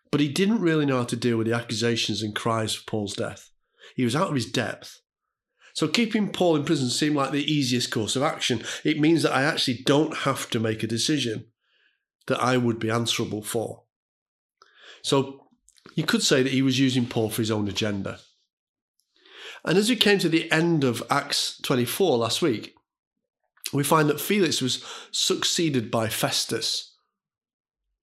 but 0.10 0.22
he 0.22 0.30
didn't 0.30 0.62
really 0.62 0.86
know 0.86 1.00
how 1.00 1.04
to 1.04 1.18
deal 1.18 1.36
with 1.36 1.48
the 1.48 1.54
accusations 1.54 2.22
and 2.22 2.34
cries 2.34 2.76
for 2.76 2.90
Paul's 2.90 3.14
death. 3.14 3.52
He 3.98 4.06
was 4.06 4.16
out 4.16 4.30
of 4.30 4.36
his 4.36 4.50
depth. 4.50 5.02
So 5.80 5.88
keeping 5.88 6.28
Paul 6.28 6.58
in 6.58 6.66
prison 6.66 6.90
seemed 6.90 7.16
like 7.16 7.32
the 7.32 7.50
easiest 7.50 7.90
course 7.90 8.18
of 8.18 8.22
action. 8.22 8.64
It 8.84 9.00
means 9.00 9.24
that 9.24 9.34
I 9.34 9.44
actually 9.44 9.82
don't 9.86 10.14
have 10.14 10.50
to 10.50 10.60
make 10.60 10.84
a 10.84 10.88
decision 10.88 11.46
that 12.28 12.44
I 12.44 12.58
would 12.58 12.80
be 12.80 12.90
answerable 12.90 13.42
for. 13.42 13.84
So 15.04 15.48
you 15.96 16.04
could 16.04 16.22
say 16.22 16.44
that 16.44 16.52
he 16.52 16.62
was 16.62 16.82
using 16.82 17.06
Paul 17.06 17.30
for 17.30 17.42
his 17.42 17.50
own 17.50 17.70
agenda. 17.70 18.20
And 19.64 19.78
as 19.78 19.90
we 19.90 19.96
came 19.96 20.20
to 20.20 20.28
the 20.28 20.52
end 20.52 20.84
of 20.84 21.02
Acts 21.10 21.58
24 21.62 22.18
last 22.18 22.42
week, 22.42 22.76
we 23.72 23.86
find 23.86 24.10
that 24.10 24.20
Felix 24.20 24.62
was 24.62 24.84
succeeded 25.12 25.90
by 25.90 26.10
Festus. 26.10 26.94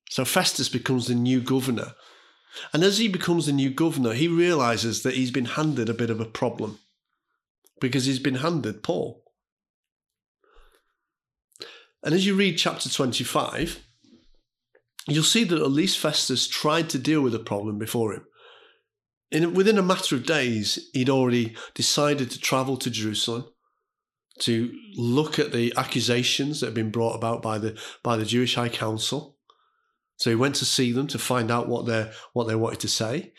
So 0.08 0.24
Festus 0.24 0.70
becomes 0.70 1.08
the 1.08 1.14
new 1.14 1.42
governor. 1.42 1.92
And 2.72 2.82
as 2.82 2.96
he 2.96 3.06
becomes 3.06 3.44
the 3.44 3.52
new 3.52 3.68
governor, 3.68 4.14
he 4.14 4.28
realizes 4.28 5.02
that 5.02 5.12
he's 5.12 5.30
been 5.30 5.44
handed 5.44 5.90
a 5.90 5.92
bit 5.92 6.08
of 6.08 6.20
a 6.20 6.24
problem 6.24 6.78
because 7.80 8.04
he's 8.06 8.18
been 8.18 8.36
handed 8.36 8.82
Paul. 8.82 9.22
And 12.02 12.14
as 12.14 12.26
you 12.26 12.34
read 12.34 12.56
chapter 12.56 12.88
25, 12.88 13.80
you'll 15.08 15.24
see 15.24 15.44
that 15.44 15.60
at 15.60 15.70
least 15.70 15.98
Festus 15.98 16.46
tried 16.46 16.88
to 16.90 16.98
deal 16.98 17.20
with 17.20 17.32
the 17.32 17.38
problem 17.38 17.78
before 17.78 18.12
him. 18.12 18.26
In, 19.30 19.54
within 19.54 19.76
a 19.76 19.82
matter 19.82 20.14
of 20.14 20.24
days, 20.24 20.88
he'd 20.92 21.10
already 21.10 21.56
decided 21.74 22.30
to 22.30 22.40
travel 22.40 22.76
to 22.76 22.90
Jerusalem 22.90 23.46
to 24.40 24.72
look 24.96 25.38
at 25.38 25.52
the 25.52 25.72
accusations 25.76 26.60
that 26.60 26.66
had 26.66 26.74
been 26.74 26.90
brought 26.90 27.16
about 27.16 27.42
by 27.42 27.58
the 27.58 27.76
by 28.02 28.16
the 28.16 28.24
Jewish 28.24 28.54
High 28.54 28.68
Council. 28.68 29.36
So 30.18 30.30
he 30.30 30.36
went 30.36 30.54
to 30.56 30.64
see 30.64 30.92
them 30.92 31.06
to 31.08 31.18
find 31.18 31.50
out 31.50 31.68
what 31.68 31.86
they 31.86 32.10
what 32.34 32.46
they 32.46 32.54
wanted 32.54 32.80
to 32.80 32.88
say. 32.88 33.32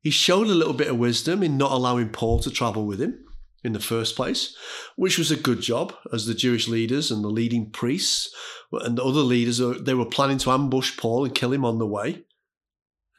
He 0.00 0.10
showed 0.10 0.48
a 0.48 0.54
little 0.54 0.72
bit 0.72 0.88
of 0.88 0.98
wisdom 0.98 1.42
in 1.42 1.58
not 1.58 1.72
allowing 1.72 2.08
Paul 2.08 2.40
to 2.40 2.50
travel 2.50 2.86
with 2.86 3.00
him 3.00 3.24
in 3.62 3.72
the 3.72 3.80
first 3.80 4.16
place, 4.16 4.56
which 4.96 5.18
was 5.18 5.30
a 5.30 5.36
good 5.36 5.60
job 5.60 5.94
as 6.12 6.26
the 6.26 6.34
Jewish 6.34 6.68
leaders 6.68 7.10
and 7.10 7.22
the 7.22 7.28
leading 7.28 7.70
priests 7.70 8.34
and 8.72 8.96
the 8.96 9.04
other 9.04 9.20
leaders 9.20 9.58
they 9.58 9.94
were 9.94 10.06
planning 10.06 10.38
to 10.38 10.50
ambush 10.50 10.96
Paul 10.96 11.24
and 11.24 11.34
kill 11.34 11.52
him 11.52 11.64
on 11.64 11.78
the 11.78 11.86
way. 11.86 12.24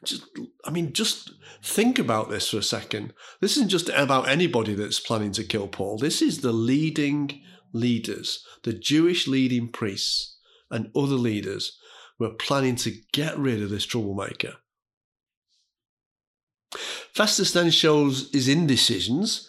Just, 0.04 0.24
I 0.64 0.70
mean, 0.70 0.92
just 0.92 1.30
think 1.62 1.98
about 1.98 2.28
this 2.28 2.50
for 2.50 2.58
a 2.58 2.62
second. 2.62 3.12
This 3.40 3.56
isn't 3.56 3.68
just 3.68 3.88
about 3.90 4.28
anybody 4.28 4.74
that's 4.74 4.98
planning 4.98 5.30
to 5.32 5.44
kill 5.44 5.68
Paul. 5.68 5.96
This 5.96 6.20
is 6.20 6.40
the 6.40 6.52
leading 6.52 7.40
leaders, 7.72 8.44
the 8.64 8.72
Jewish 8.72 9.28
leading 9.28 9.68
priests 9.68 10.38
and 10.70 10.90
other 10.96 11.14
leaders 11.14 11.78
were 12.18 12.30
planning 12.30 12.76
to 12.76 12.92
get 13.12 13.38
rid 13.38 13.62
of 13.62 13.70
this 13.70 13.86
troublemaker. 13.86 14.54
Festus 17.14 17.52
then 17.52 17.70
shows 17.70 18.30
his 18.32 18.48
indecisions 18.48 19.48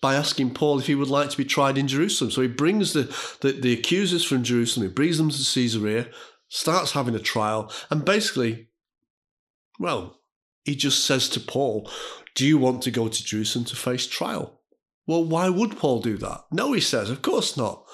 by 0.00 0.14
asking 0.14 0.54
Paul 0.54 0.78
if 0.78 0.86
he 0.86 0.94
would 0.94 1.08
like 1.08 1.30
to 1.30 1.36
be 1.36 1.44
tried 1.44 1.76
in 1.76 1.88
Jerusalem. 1.88 2.30
So 2.30 2.42
he 2.42 2.48
brings 2.48 2.92
the, 2.92 3.02
the, 3.40 3.52
the 3.52 3.72
accusers 3.72 4.24
from 4.24 4.42
Jerusalem, 4.42 4.88
he 4.88 4.94
brings 4.94 5.18
them 5.18 5.30
to 5.30 5.36
Caesarea, 5.36 6.08
starts 6.48 6.92
having 6.92 7.14
a 7.14 7.20
trial, 7.20 7.72
and 7.90 8.04
basically, 8.04 8.68
well, 9.78 10.20
he 10.64 10.74
just 10.74 11.04
says 11.04 11.28
to 11.30 11.40
Paul, 11.40 11.90
Do 12.34 12.46
you 12.46 12.58
want 12.58 12.82
to 12.82 12.90
go 12.90 13.08
to 13.08 13.24
Jerusalem 13.24 13.64
to 13.66 13.76
face 13.76 14.06
trial? 14.06 14.60
Well, 15.06 15.24
why 15.24 15.48
would 15.48 15.78
Paul 15.78 16.00
do 16.00 16.16
that? 16.18 16.44
No, 16.52 16.72
he 16.72 16.80
says, 16.80 17.10
Of 17.10 17.22
course 17.22 17.56
not. 17.56 17.84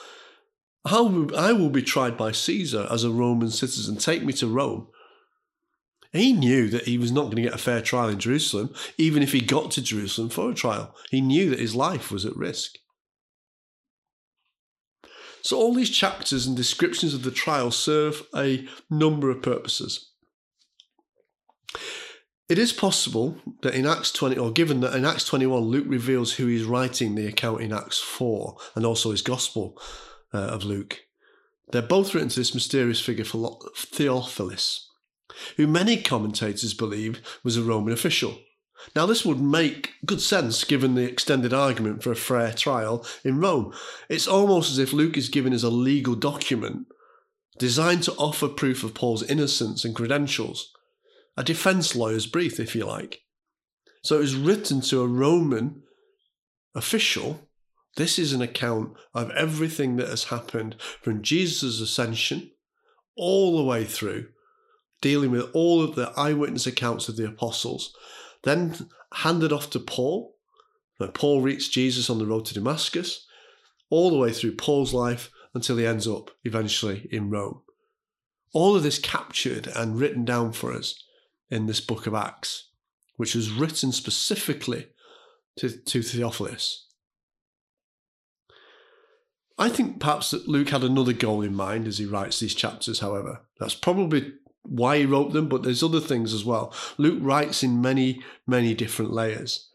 I 0.84 1.00
will, 1.00 1.36
I 1.36 1.52
will 1.52 1.70
be 1.70 1.82
tried 1.82 2.16
by 2.16 2.30
Caesar 2.32 2.86
as 2.90 3.02
a 3.02 3.10
Roman 3.10 3.50
citizen. 3.50 3.96
Take 3.96 4.22
me 4.22 4.32
to 4.34 4.46
Rome. 4.46 4.88
He 6.12 6.32
knew 6.32 6.68
that 6.68 6.84
he 6.84 6.98
was 6.98 7.12
not 7.12 7.25
going 7.25 7.36
to 7.36 7.42
get 7.42 7.54
a 7.54 7.58
fair 7.58 7.80
trial 7.80 8.08
in 8.08 8.18
Jerusalem, 8.18 8.75
even 8.96 9.22
if 9.22 9.32
he 9.32 9.40
got 9.40 9.70
to 9.72 9.82
Jerusalem 9.82 10.28
for 10.28 10.50
a 10.50 10.54
trial. 10.54 10.94
He 11.10 11.20
knew 11.20 11.50
that 11.50 11.58
his 11.58 11.75
life 11.75 12.10
was 12.10 12.25
at 12.25 12.36
risk. 12.36 12.76
So, 15.42 15.56
all 15.56 15.75
these 15.75 15.90
chapters 15.90 16.46
and 16.46 16.56
descriptions 16.56 17.14
of 17.14 17.22
the 17.22 17.30
trial 17.30 17.70
serve 17.70 18.26
a 18.34 18.66
number 18.90 19.30
of 19.30 19.42
purposes. 19.42 20.10
It 22.48 22.58
is 22.58 22.72
possible 22.72 23.36
that 23.62 23.75
in 23.75 23.86
Acts 23.86 24.12
20, 24.12 24.38
or 24.38 24.52
given 24.52 24.80
that 24.80 24.94
in 24.94 25.04
Acts 25.04 25.25
21, 25.25 25.62
Luke 25.62 25.86
reveals 25.88 26.34
who 26.34 26.46
he's 26.46 26.64
writing 26.64 27.14
the 27.14 27.26
account 27.26 27.60
in 27.60 27.72
Acts 27.72 27.98
4 27.98 28.56
and 28.76 28.86
also 28.86 29.10
his 29.10 29.22
Gospel 29.22 29.80
uh, 30.32 30.38
of 30.38 30.64
Luke, 30.64 31.00
they're 31.72 31.82
both 31.82 32.14
written 32.14 32.28
to 32.28 32.40
this 32.40 32.54
mysterious 32.54 33.00
figure, 33.00 33.25
Theophilus 33.25 34.88
who 35.57 35.66
many 35.66 35.97
commentators 36.02 36.75
believe 36.75 37.21
was 37.43 37.57
a 37.57 37.62
Roman 37.62 37.93
official. 37.93 38.38
Now, 38.95 39.07
this 39.07 39.25
would 39.25 39.40
make 39.40 39.95
good 40.05 40.21
sense 40.21 40.64
given 40.64 40.95
the 40.95 41.05
extended 41.05 41.52
argument 41.52 42.02
for 42.02 42.12
a 42.12 42.16
fair 42.16 42.52
trial 42.52 43.05
in 43.25 43.40
Rome. 43.40 43.73
It's 44.09 44.28
almost 44.28 44.71
as 44.71 44.78
if 44.78 44.93
Luke 44.93 45.16
is 45.16 45.28
giving 45.28 45.55
us 45.55 45.62
a 45.62 45.71
legal 45.71 46.14
document 46.14 46.87
designed 47.59 48.02
to 48.05 48.12
offer 48.12 48.49
proof 48.49 48.85
of 48.85 48.95
Paul's 48.95 49.23
innocence 49.23 49.85
and 49.85 49.95
credentials, 49.95 50.73
a 51.37 51.43
defense 51.43 51.97
lawyer's 51.97 52.26
brief, 52.26 52.61
if 52.61 52.76
you 52.76 52.85
like. 52.85 53.23
So 54.02 54.16
it 54.16 54.21
was 54.21 54.37
written 54.37 54.81
to 54.83 55.00
a 55.00 55.09
Roman 55.09 55.83
official. 56.75 57.49
This 57.97 58.19
is 58.19 58.33
an 58.33 58.43
account 58.43 58.93
of 59.14 59.31
everything 59.31 59.97
that 59.97 60.09
has 60.09 60.25
happened 60.25 60.76
from 61.02 61.23
Jesus' 61.23 61.81
ascension 61.81 62.50
all 63.16 63.57
the 63.57 63.64
way 63.64 63.85
through 63.85 64.28
dealing 65.06 65.30
with 65.30 65.48
all 65.54 65.84
of 65.84 65.94
the 65.94 66.12
eyewitness 66.16 66.66
accounts 66.66 67.08
of 67.08 67.16
the 67.16 67.25
apostles, 67.25 67.96
then 68.42 68.88
handed 69.14 69.52
off 69.52 69.70
to 69.70 69.78
Paul. 69.78 70.34
When 70.96 71.12
Paul 71.12 71.42
reached 71.42 71.70
Jesus 71.70 72.10
on 72.10 72.18
the 72.18 72.26
road 72.26 72.44
to 72.46 72.54
Damascus, 72.54 73.25
all 73.88 74.10
the 74.10 74.18
way 74.18 74.32
through 74.32 74.56
Paul's 74.56 74.92
life 74.92 75.30
until 75.54 75.76
he 75.76 75.86
ends 75.86 76.08
up 76.08 76.32
eventually 76.42 77.08
in 77.12 77.30
Rome. 77.30 77.62
All 78.52 78.75
of 78.75 78.82
this 78.82 78.98
captured 78.98 79.68
and 79.76 79.96
written 79.96 80.25
down 80.25 80.50
for 80.50 80.72
us 80.72 81.00
in 81.50 81.66
this 81.66 81.80
book 81.80 82.08
of 82.08 82.14
Acts, 82.14 82.70
which 83.14 83.36
was 83.36 83.52
written 83.52 83.92
specifically 83.92 84.88
to, 85.58 85.70
to 85.70 86.02
Theophilus. 86.02 86.88
I 89.56 89.68
think 89.68 90.00
perhaps 90.00 90.32
that 90.32 90.48
Luke 90.48 90.70
had 90.70 90.82
another 90.82 91.12
goal 91.12 91.42
in 91.42 91.54
mind 91.54 91.86
as 91.86 91.98
he 91.98 92.06
writes 92.06 92.40
these 92.40 92.56
chapters, 92.56 92.98
however. 92.98 93.42
That's 93.60 93.76
probably 93.76 94.32
why 94.68 94.99
he 94.99 95.06
wrote 95.06 95.32
them, 95.32 95.49
but 95.49 95.62
there's 95.62 95.82
other 95.82 96.00
things 96.00 96.32
as 96.32 96.44
well. 96.44 96.73
Luke 96.99 97.18
writes 97.20 97.62
in 97.62 97.80
many, 97.80 98.23
many 98.46 98.75
different 98.75 99.12
layers. 99.12 99.70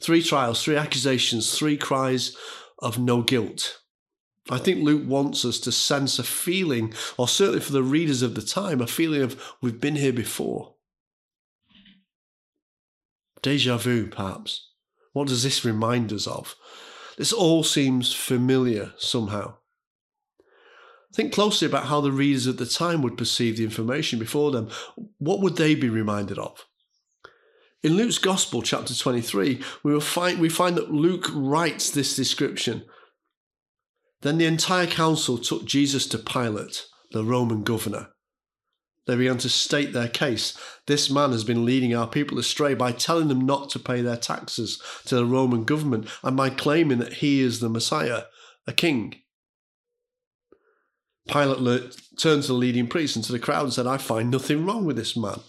Three 0.00 0.22
trials, 0.22 0.62
three 0.62 0.76
accusations, 0.76 1.56
three 1.56 1.76
cries 1.76 2.36
of 2.78 2.98
no 2.98 3.22
guilt. 3.22 3.80
I 4.50 4.58
think 4.58 4.82
Luke 4.82 5.04
wants 5.06 5.44
us 5.44 5.58
to 5.60 5.72
sense 5.72 6.18
a 6.18 6.22
feeling, 6.22 6.92
or 7.16 7.26
certainly 7.26 7.60
for 7.60 7.72
the 7.72 7.82
readers 7.82 8.20
of 8.20 8.34
the 8.34 8.42
time, 8.42 8.80
a 8.80 8.86
feeling 8.86 9.22
of 9.22 9.40
we've 9.62 9.80
been 9.80 9.96
here 9.96 10.12
before. 10.12 10.74
Deja 13.40 13.78
vu, 13.78 14.08
perhaps. 14.08 14.70
What 15.12 15.28
does 15.28 15.42
this 15.42 15.64
remind 15.64 16.12
us 16.12 16.26
of? 16.26 16.56
This 17.16 17.32
all 17.32 17.62
seems 17.62 18.12
familiar 18.12 18.92
somehow. 18.98 19.54
Think 21.14 21.32
closely 21.32 21.66
about 21.66 21.86
how 21.86 22.00
the 22.00 22.10
readers 22.10 22.48
at 22.48 22.56
the 22.56 22.66
time 22.66 23.00
would 23.02 23.16
perceive 23.16 23.56
the 23.56 23.64
information 23.64 24.18
before 24.18 24.50
them. 24.50 24.68
What 25.18 25.40
would 25.40 25.56
they 25.56 25.76
be 25.76 25.88
reminded 25.88 26.38
of? 26.38 26.66
In 27.84 27.96
Luke's 27.96 28.18
Gospel, 28.18 28.62
chapter 28.62 28.94
23, 28.94 29.62
we, 29.84 29.92
will 29.92 30.00
find, 30.00 30.40
we 30.40 30.48
find 30.48 30.76
that 30.76 30.90
Luke 30.90 31.26
writes 31.32 31.90
this 31.90 32.16
description. 32.16 32.84
Then 34.22 34.38
the 34.38 34.46
entire 34.46 34.86
council 34.86 35.38
took 35.38 35.66
Jesus 35.66 36.06
to 36.08 36.18
Pilate, 36.18 36.86
the 37.12 37.22
Roman 37.22 37.62
governor. 37.62 38.08
They 39.06 39.16
began 39.16 39.38
to 39.38 39.50
state 39.50 39.92
their 39.92 40.08
case. 40.08 40.58
This 40.86 41.10
man 41.10 41.30
has 41.30 41.44
been 41.44 41.64
leading 41.64 41.94
our 41.94 42.08
people 42.08 42.38
astray 42.38 42.74
by 42.74 42.90
telling 42.90 43.28
them 43.28 43.44
not 43.46 43.70
to 43.70 43.78
pay 43.78 44.00
their 44.00 44.16
taxes 44.16 44.82
to 45.04 45.14
the 45.14 45.26
Roman 45.26 45.64
government 45.64 46.08
and 46.24 46.36
by 46.36 46.50
claiming 46.50 46.98
that 46.98 47.14
he 47.14 47.40
is 47.40 47.60
the 47.60 47.68
Messiah, 47.68 48.22
a 48.66 48.72
king. 48.72 49.20
Pilate 51.28 51.96
turned 52.18 52.42
to 52.42 52.48
the 52.48 52.54
leading 52.54 52.86
priest 52.86 53.16
and 53.16 53.24
to 53.24 53.32
the 53.32 53.38
crowd 53.38 53.64
and 53.64 53.72
said, 53.72 53.86
I 53.86 53.96
find 53.96 54.30
nothing 54.30 54.66
wrong 54.66 54.84
with 54.84 54.96
this 54.96 55.16
man. 55.16 55.40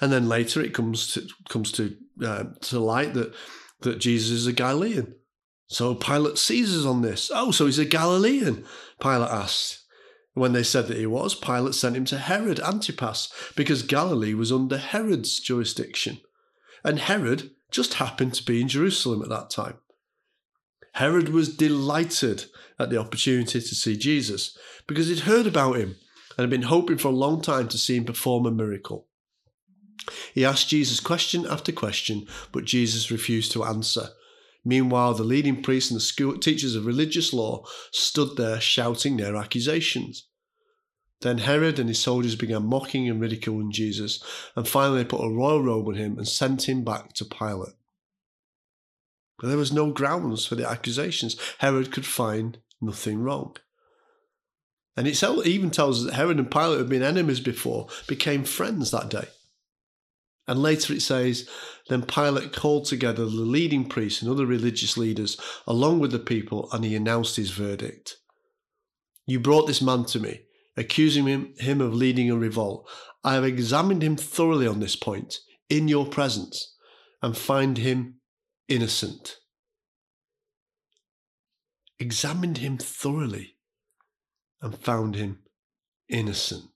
And 0.00 0.12
then 0.12 0.28
later 0.28 0.60
it 0.62 0.74
comes 0.74 1.12
to 1.14 1.26
comes 1.48 1.72
to 1.72 1.96
uh, 2.24 2.44
to 2.62 2.78
light 2.78 3.14
that 3.14 3.34
that 3.80 3.98
Jesus 3.98 4.30
is 4.30 4.46
a 4.46 4.52
Galilean. 4.52 5.14
So 5.68 5.94
Pilate 5.94 6.38
seizes 6.38 6.86
on 6.86 7.02
this. 7.02 7.30
Oh, 7.34 7.50
so 7.50 7.66
he's 7.66 7.78
a 7.78 7.84
Galilean? 7.84 8.64
Pilate 9.00 9.30
asked. 9.30 9.80
When 10.34 10.52
they 10.52 10.64
said 10.64 10.88
that 10.88 10.96
he 10.96 11.06
was, 11.06 11.34
Pilate 11.34 11.74
sent 11.74 11.96
him 11.96 12.04
to 12.06 12.18
Herod 12.18 12.58
Antipas 12.58 13.32
because 13.54 13.84
Galilee 13.84 14.34
was 14.34 14.50
under 14.50 14.78
Herod's 14.78 15.38
jurisdiction. 15.38 16.18
And 16.82 16.98
Herod 16.98 17.52
just 17.70 17.94
happened 17.94 18.34
to 18.34 18.44
be 18.44 18.60
in 18.60 18.68
Jerusalem 18.68 19.22
at 19.22 19.28
that 19.28 19.50
time. 19.50 19.78
Herod 20.94 21.30
was 21.30 21.56
delighted 21.56 22.46
at 22.78 22.90
the 22.90 22.98
opportunity 22.98 23.60
to 23.60 23.74
see 23.74 23.96
Jesus 23.96 24.56
because 24.86 25.08
he'd 25.08 25.20
heard 25.20 25.46
about 25.46 25.76
him 25.76 25.96
and 26.36 26.44
had 26.44 26.50
been 26.50 26.62
hoping 26.62 26.98
for 26.98 27.08
a 27.08 27.12
long 27.12 27.40
time 27.40 27.68
to 27.68 27.78
see 27.78 27.96
him 27.96 28.04
perform 28.04 28.46
a 28.46 28.50
miracle. 28.50 29.06
He 30.34 30.44
asked 30.44 30.68
Jesus 30.68 31.00
question 31.00 31.46
after 31.46 31.72
question, 31.72 32.26
but 32.52 32.64
Jesus 32.64 33.10
refused 33.10 33.52
to 33.52 33.64
answer. 33.64 34.08
Meanwhile, 34.64 35.14
the 35.14 35.24
leading 35.24 35.62
priests 35.62 35.90
and 35.90 35.96
the 35.96 36.04
school 36.04 36.38
teachers 36.38 36.74
of 36.74 36.86
religious 36.86 37.32
law 37.32 37.64
stood 37.90 38.36
there 38.36 38.60
shouting 38.60 39.16
their 39.16 39.36
accusations. 39.36 40.28
Then 41.20 41.38
Herod 41.38 41.78
and 41.78 41.88
his 41.88 41.98
soldiers 41.98 42.36
began 42.36 42.66
mocking 42.66 43.08
and 43.08 43.20
ridiculing 43.20 43.72
Jesus, 43.72 44.22
and 44.54 44.66
finally 44.66 45.04
put 45.04 45.24
a 45.24 45.28
royal 45.28 45.62
robe 45.62 45.88
on 45.88 45.94
him 45.94 46.18
and 46.18 46.28
sent 46.28 46.68
him 46.68 46.84
back 46.84 47.14
to 47.14 47.24
Pilate. 47.24 47.74
But 49.38 49.48
there 49.48 49.56
was 49.56 49.72
no 49.72 49.90
grounds 49.90 50.46
for 50.46 50.54
the 50.54 50.68
accusations. 50.68 51.36
Herod 51.58 51.92
could 51.92 52.06
find 52.06 52.58
nothing 52.80 53.20
wrong. 53.20 53.56
And 54.96 55.08
it 55.08 55.22
even 55.46 55.70
tells 55.70 56.00
us 56.00 56.06
that 56.06 56.14
Herod 56.14 56.38
and 56.38 56.50
Pilate 56.50 56.72
who 56.72 56.78
had 56.78 56.88
been 56.88 57.02
enemies 57.02 57.40
before, 57.40 57.88
became 58.06 58.44
friends 58.44 58.90
that 58.92 59.08
day. 59.08 59.26
And 60.46 60.62
later 60.62 60.92
it 60.92 61.02
says, 61.02 61.48
Then 61.88 62.02
Pilate 62.02 62.52
called 62.52 62.84
together 62.84 63.24
the 63.24 63.30
leading 63.30 63.88
priests 63.88 64.22
and 64.22 64.30
other 64.30 64.46
religious 64.46 64.96
leaders 64.96 65.40
along 65.66 66.00
with 66.00 66.12
the 66.12 66.18
people, 66.18 66.68
and 66.72 66.84
he 66.84 66.94
announced 66.94 67.36
his 67.36 67.50
verdict. 67.50 68.16
You 69.26 69.40
brought 69.40 69.66
this 69.66 69.80
man 69.82 70.04
to 70.06 70.20
me, 70.20 70.42
accusing 70.76 71.26
him, 71.26 71.54
him 71.58 71.80
of 71.80 71.94
leading 71.94 72.30
a 72.30 72.36
revolt. 72.36 72.88
I 73.24 73.34
have 73.34 73.44
examined 73.44 74.02
him 74.02 74.16
thoroughly 74.16 74.66
on 74.66 74.80
this 74.80 74.96
point, 74.96 75.38
in 75.70 75.88
your 75.88 76.06
presence, 76.06 76.76
and 77.22 77.36
find 77.36 77.78
him 77.78 78.16
innocent. 78.68 79.36
Examined 81.98 82.58
him 82.58 82.78
thoroughly 82.78 83.56
and 84.60 84.76
found 84.78 85.16
him 85.16 85.40
innocent. 86.08 86.70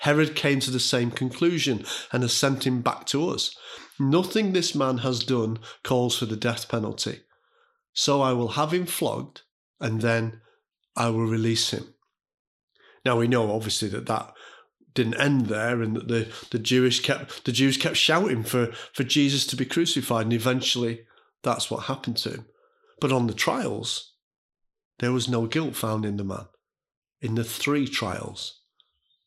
Herod 0.00 0.36
came 0.36 0.60
to 0.60 0.70
the 0.70 0.80
same 0.80 1.10
conclusion 1.10 1.84
and 2.12 2.22
has 2.22 2.32
sent 2.32 2.66
him 2.66 2.82
back 2.82 3.04
to 3.06 3.28
us. 3.28 3.56
Nothing 3.98 4.52
this 4.52 4.74
man 4.74 4.98
has 4.98 5.24
done 5.24 5.58
calls 5.82 6.18
for 6.18 6.26
the 6.26 6.36
death 6.36 6.68
penalty. 6.68 7.22
So 7.92 8.22
I 8.22 8.32
will 8.32 8.48
have 8.48 8.72
him 8.72 8.86
flogged 8.86 9.42
and 9.80 10.00
then 10.00 10.40
I 10.96 11.10
will 11.10 11.26
release 11.26 11.70
him. 11.70 11.94
Now 13.04 13.18
we 13.18 13.26
know 13.26 13.52
obviously 13.52 13.88
that 13.88 14.06
that 14.06 14.32
didn't 14.98 15.20
end 15.20 15.46
there 15.46 15.80
and 15.80 15.96
that 15.96 16.08
the, 16.08 16.28
the 16.50 16.58
Jewish 16.58 17.00
kept 17.00 17.44
the 17.44 17.52
Jews 17.52 17.76
kept 17.76 17.96
shouting 17.96 18.42
for, 18.42 18.72
for 18.92 19.04
Jesus 19.04 19.46
to 19.46 19.56
be 19.56 19.64
crucified 19.64 20.24
and 20.24 20.32
eventually 20.32 21.02
that's 21.42 21.70
what 21.70 21.84
happened 21.84 22.16
to 22.18 22.30
him. 22.30 22.46
But 23.00 23.12
on 23.12 23.28
the 23.28 23.34
trials, 23.34 24.14
there 24.98 25.12
was 25.12 25.28
no 25.28 25.46
guilt 25.46 25.76
found 25.76 26.04
in 26.04 26.16
the 26.16 26.24
man. 26.24 26.46
In 27.20 27.36
the 27.36 27.44
three 27.44 27.86
trials, 27.86 28.60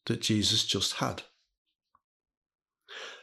that 0.07 0.21
Jesus 0.21 0.65
just 0.65 0.95
had. 0.95 1.23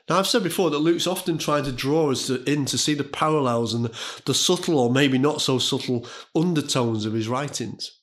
Now, 0.09 0.19
I've 0.19 0.27
said 0.27 0.43
before 0.43 0.71
that 0.71 0.79
Luke's 0.79 1.07
often 1.07 1.37
trying 1.37 1.65
to 1.65 1.73
draw 1.73 2.11
us 2.11 2.31
in 2.31 2.65
to 2.67 2.79
see 2.79 2.95
the 2.95 3.05
parallels 3.05 3.75
and 3.75 3.85
the, 3.85 3.99
the 4.25 4.35
subtle 4.35 4.79
or 4.79 4.91
maybe 4.91 5.19
not 5.19 5.43
so 5.43 5.59
subtle 5.59 6.07
undertones 6.35 7.05
of 7.05 7.13
his 7.13 7.29
writings. 7.29 7.98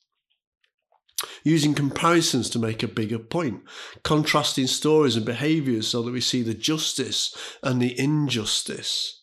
Using 1.44 1.74
comparisons 1.74 2.50
to 2.50 2.58
make 2.58 2.82
a 2.82 2.88
bigger 2.88 3.18
point, 3.18 3.62
contrasting 4.02 4.66
stories 4.66 5.16
and 5.16 5.24
behaviours 5.24 5.88
so 5.88 6.02
that 6.02 6.12
we 6.12 6.20
see 6.20 6.42
the 6.42 6.54
justice 6.54 7.34
and 7.62 7.80
the 7.80 7.98
injustice. 7.98 9.22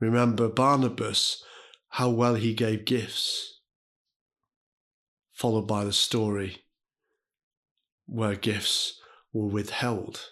Remember 0.00 0.48
Barnabas, 0.48 1.42
how 1.90 2.10
well 2.10 2.34
he 2.34 2.54
gave 2.54 2.84
gifts, 2.84 3.60
followed 5.32 5.68
by 5.68 5.84
the 5.84 5.92
story 5.92 6.64
where 8.06 8.34
gifts 8.34 9.00
were 9.32 9.46
withheld. 9.46 10.30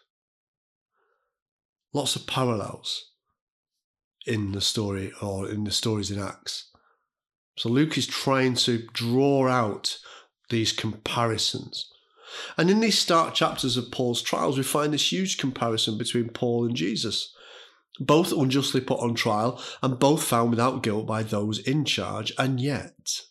Lots 1.93 2.17
of 2.17 2.27
parallels 2.27 3.13
in 4.27 4.53
the 4.53 4.61
story 4.61 5.13
or 5.21 5.49
in 5.49 5.65
the 5.65 5.71
stories 5.71 6.11
in 6.11 6.21
Acts. 6.21 6.71
So 7.57 7.69
Luke 7.69 7.99
is 7.99 8.07
trying 8.07 8.55
to 8.55 8.87
draw 8.93 9.49
out 9.49 9.99
these 10.53 10.73
comparisons. 10.73 11.91
And 12.57 12.71
in 12.71 12.79
these 12.79 12.99
start 12.99 13.35
chapters 13.35 13.77
of 13.77 13.91
Paul's 13.91 14.23
trials, 14.23 14.57
we 14.57 14.63
find 14.63 14.95
this 14.95 15.11
huge 15.13 15.37
comparison 15.39 15.99
between 15.99 16.29
Paul 16.29 16.65
and 16.65 16.77
Jesus. 16.77 17.35
Both 17.99 18.33
unjustly 18.33 18.81
put 18.81 19.01
on 19.01 19.15
trial 19.15 19.61
and 19.83 19.99
both 19.99 20.23
found 20.23 20.51
without 20.51 20.83
guilt 20.83 21.07
by 21.07 21.25
those 21.25 21.59
in 21.59 21.85
charge, 21.85 22.33
and 22.39 22.61
yet 22.61 23.23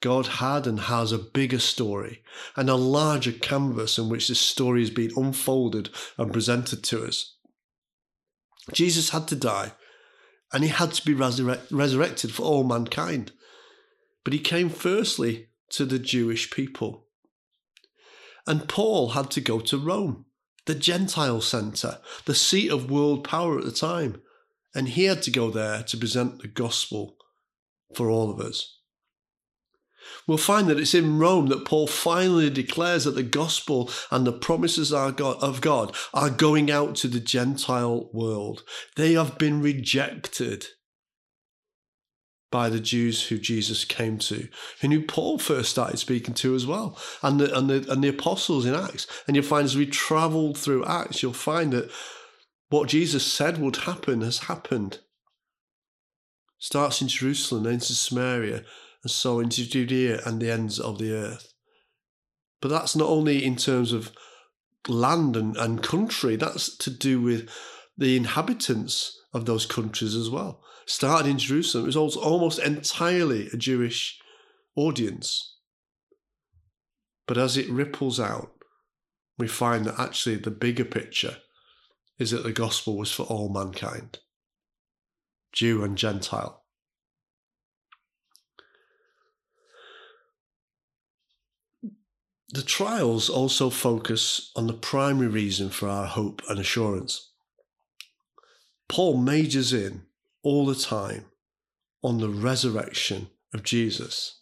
God 0.00 0.26
had 0.26 0.66
and 0.66 0.80
has 0.80 1.12
a 1.12 1.18
bigger 1.18 1.58
story 1.58 2.22
and 2.56 2.70
a 2.70 2.74
larger 2.74 3.32
canvas 3.32 3.98
in 3.98 4.08
which 4.08 4.28
this 4.28 4.40
story 4.40 4.82
is 4.82 4.90
being 4.90 5.12
unfolded 5.14 5.90
and 6.16 6.32
presented 6.32 6.82
to 6.84 7.04
us. 7.04 7.36
Jesus 8.72 9.10
had 9.10 9.28
to 9.28 9.36
die 9.36 9.72
and 10.52 10.64
he 10.64 10.70
had 10.70 10.92
to 10.92 11.04
be 11.04 11.14
resurrected 11.14 12.32
for 12.32 12.42
all 12.42 12.64
mankind. 12.64 13.32
But 14.24 14.32
he 14.32 14.38
came 14.38 14.70
firstly 14.70 15.49
to 15.70 15.84
the 15.84 15.98
Jewish 15.98 16.50
people. 16.50 17.06
And 18.46 18.68
Paul 18.68 19.10
had 19.10 19.30
to 19.32 19.40
go 19.40 19.60
to 19.60 19.78
Rome, 19.78 20.26
the 20.66 20.74
Gentile 20.74 21.40
centre, 21.40 21.98
the 22.24 22.34
seat 22.34 22.70
of 22.70 22.90
world 22.90 23.24
power 23.24 23.58
at 23.58 23.64
the 23.64 23.72
time. 23.72 24.22
And 24.74 24.88
he 24.88 25.04
had 25.04 25.22
to 25.22 25.30
go 25.30 25.50
there 25.50 25.82
to 25.82 25.96
present 25.96 26.40
the 26.40 26.48
gospel 26.48 27.16
for 27.94 28.08
all 28.08 28.30
of 28.30 28.40
us 28.40 28.80
we'll 30.26 30.38
find 30.38 30.68
that 30.68 30.78
it's 30.78 30.94
in 30.94 31.18
Rome 31.18 31.46
that 31.46 31.64
Paul 31.64 31.86
finally 31.86 32.50
declares 32.50 33.04
that 33.04 33.14
the 33.14 33.22
gospel 33.22 33.90
and 34.10 34.26
the 34.26 34.32
promises 34.32 34.92
of 34.92 35.60
God 35.60 35.96
are 36.14 36.30
going 36.30 36.70
out 36.70 36.94
to 36.96 37.08
the 37.08 37.20
Gentile 37.20 38.08
world. 38.12 38.62
They 38.96 39.14
have 39.14 39.38
been 39.38 39.60
rejected 39.60 40.66
by 42.50 42.68
the 42.68 42.80
Jews 42.80 43.28
who 43.28 43.38
Jesus 43.38 43.84
came 43.84 44.18
to, 44.18 44.48
who 44.80 45.02
Paul 45.02 45.38
first 45.38 45.70
started 45.70 45.98
speaking 45.98 46.34
to 46.34 46.54
as 46.54 46.66
well, 46.66 46.98
and 47.22 47.40
the 47.40 47.56
and 47.56 47.70
the 47.70 47.90
and 47.90 48.02
the 48.02 48.08
apostles 48.08 48.66
in 48.66 48.74
Acts. 48.74 49.06
And 49.26 49.36
you'll 49.36 49.44
find 49.44 49.64
as 49.64 49.76
we 49.76 49.86
travel 49.86 50.54
through 50.54 50.84
Acts, 50.84 51.22
you'll 51.22 51.32
find 51.32 51.72
that 51.72 51.90
what 52.68 52.88
Jesus 52.88 53.24
said 53.26 53.58
would 53.58 53.76
happen 53.78 54.22
has 54.22 54.38
happened. 54.38 54.98
Starts 56.58 57.00
in 57.00 57.08
Jerusalem, 57.08 57.64
then 57.64 57.74
into 57.74 57.94
Samaria, 57.94 58.64
and 59.02 59.10
so 59.10 59.40
into 59.40 59.66
Judea 59.66 60.20
and 60.26 60.40
the 60.40 60.50
ends 60.50 60.78
of 60.78 60.98
the 60.98 61.12
earth. 61.12 61.52
But 62.60 62.68
that's 62.68 62.94
not 62.94 63.08
only 63.08 63.44
in 63.44 63.56
terms 63.56 63.92
of 63.92 64.12
land 64.88 65.36
and, 65.36 65.56
and 65.56 65.82
country, 65.82 66.36
that's 66.36 66.76
to 66.78 66.90
do 66.90 67.20
with 67.20 67.48
the 67.96 68.16
inhabitants 68.16 69.19
of 69.32 69.46
those 69.46 69.66
countries 69.66 70.14
as 70.14 70.28
well. 70.28 70.62
Started 70.86 71.28
in 71.28 71.38
Jerusalem, 71.38 71.88
it 71.88 71.96
was 71.96 72.16
almost 72.16 72.58
entirely 72.58 73.48
a 73.52 73.56
Jewish 73.56 74.20
audience. 74.74 75.56
But 77.26 77.38
as 77.38 77.56
it 77.56 77.70
ripples 77.70 78.18
out, 78.18 78.52
we 79.38 79.46
find 79.46 79.86
that 79.86 80.00
actually 80.00 80.36
the 80.36 80.50
bigger 80.50 80.84
picture 80.84 81.36
is 82.18 82.32
that 82.32 82.42
the 82.42 82.52
gospel 82.52 82.96
was 82.96 83.12
for 83.12 83.22
all 83.24 83.48
mankind, 83.48 84.18
Jew 85.52 85.82
and 85.82 85.96
Gentile. 85.96 86.64
The 92.52 92.62
trials 92.62 93.30
also 93.30 93.70
focus 93.70 94.50
on 94.56 94.66
the 94.66 94.74
primary 94.74 95.28
reason 95.28 95.70
for 95.70 95.88
our 95.88 96.06
hope 96.06 96.42
and 96.48 96.58
assurance. 96.58 97.29
Paul 98.90 99.18
majors 99.18 99.72
in 99.72 100.02
all 100.42 100.66
the 100.66 100.74
time 100.74 101.26
on 102.02 102.18
the 102.18 102.28
resurrection 102.28 103.28
of 103.54 103.62
Jesus. 103.62 104.40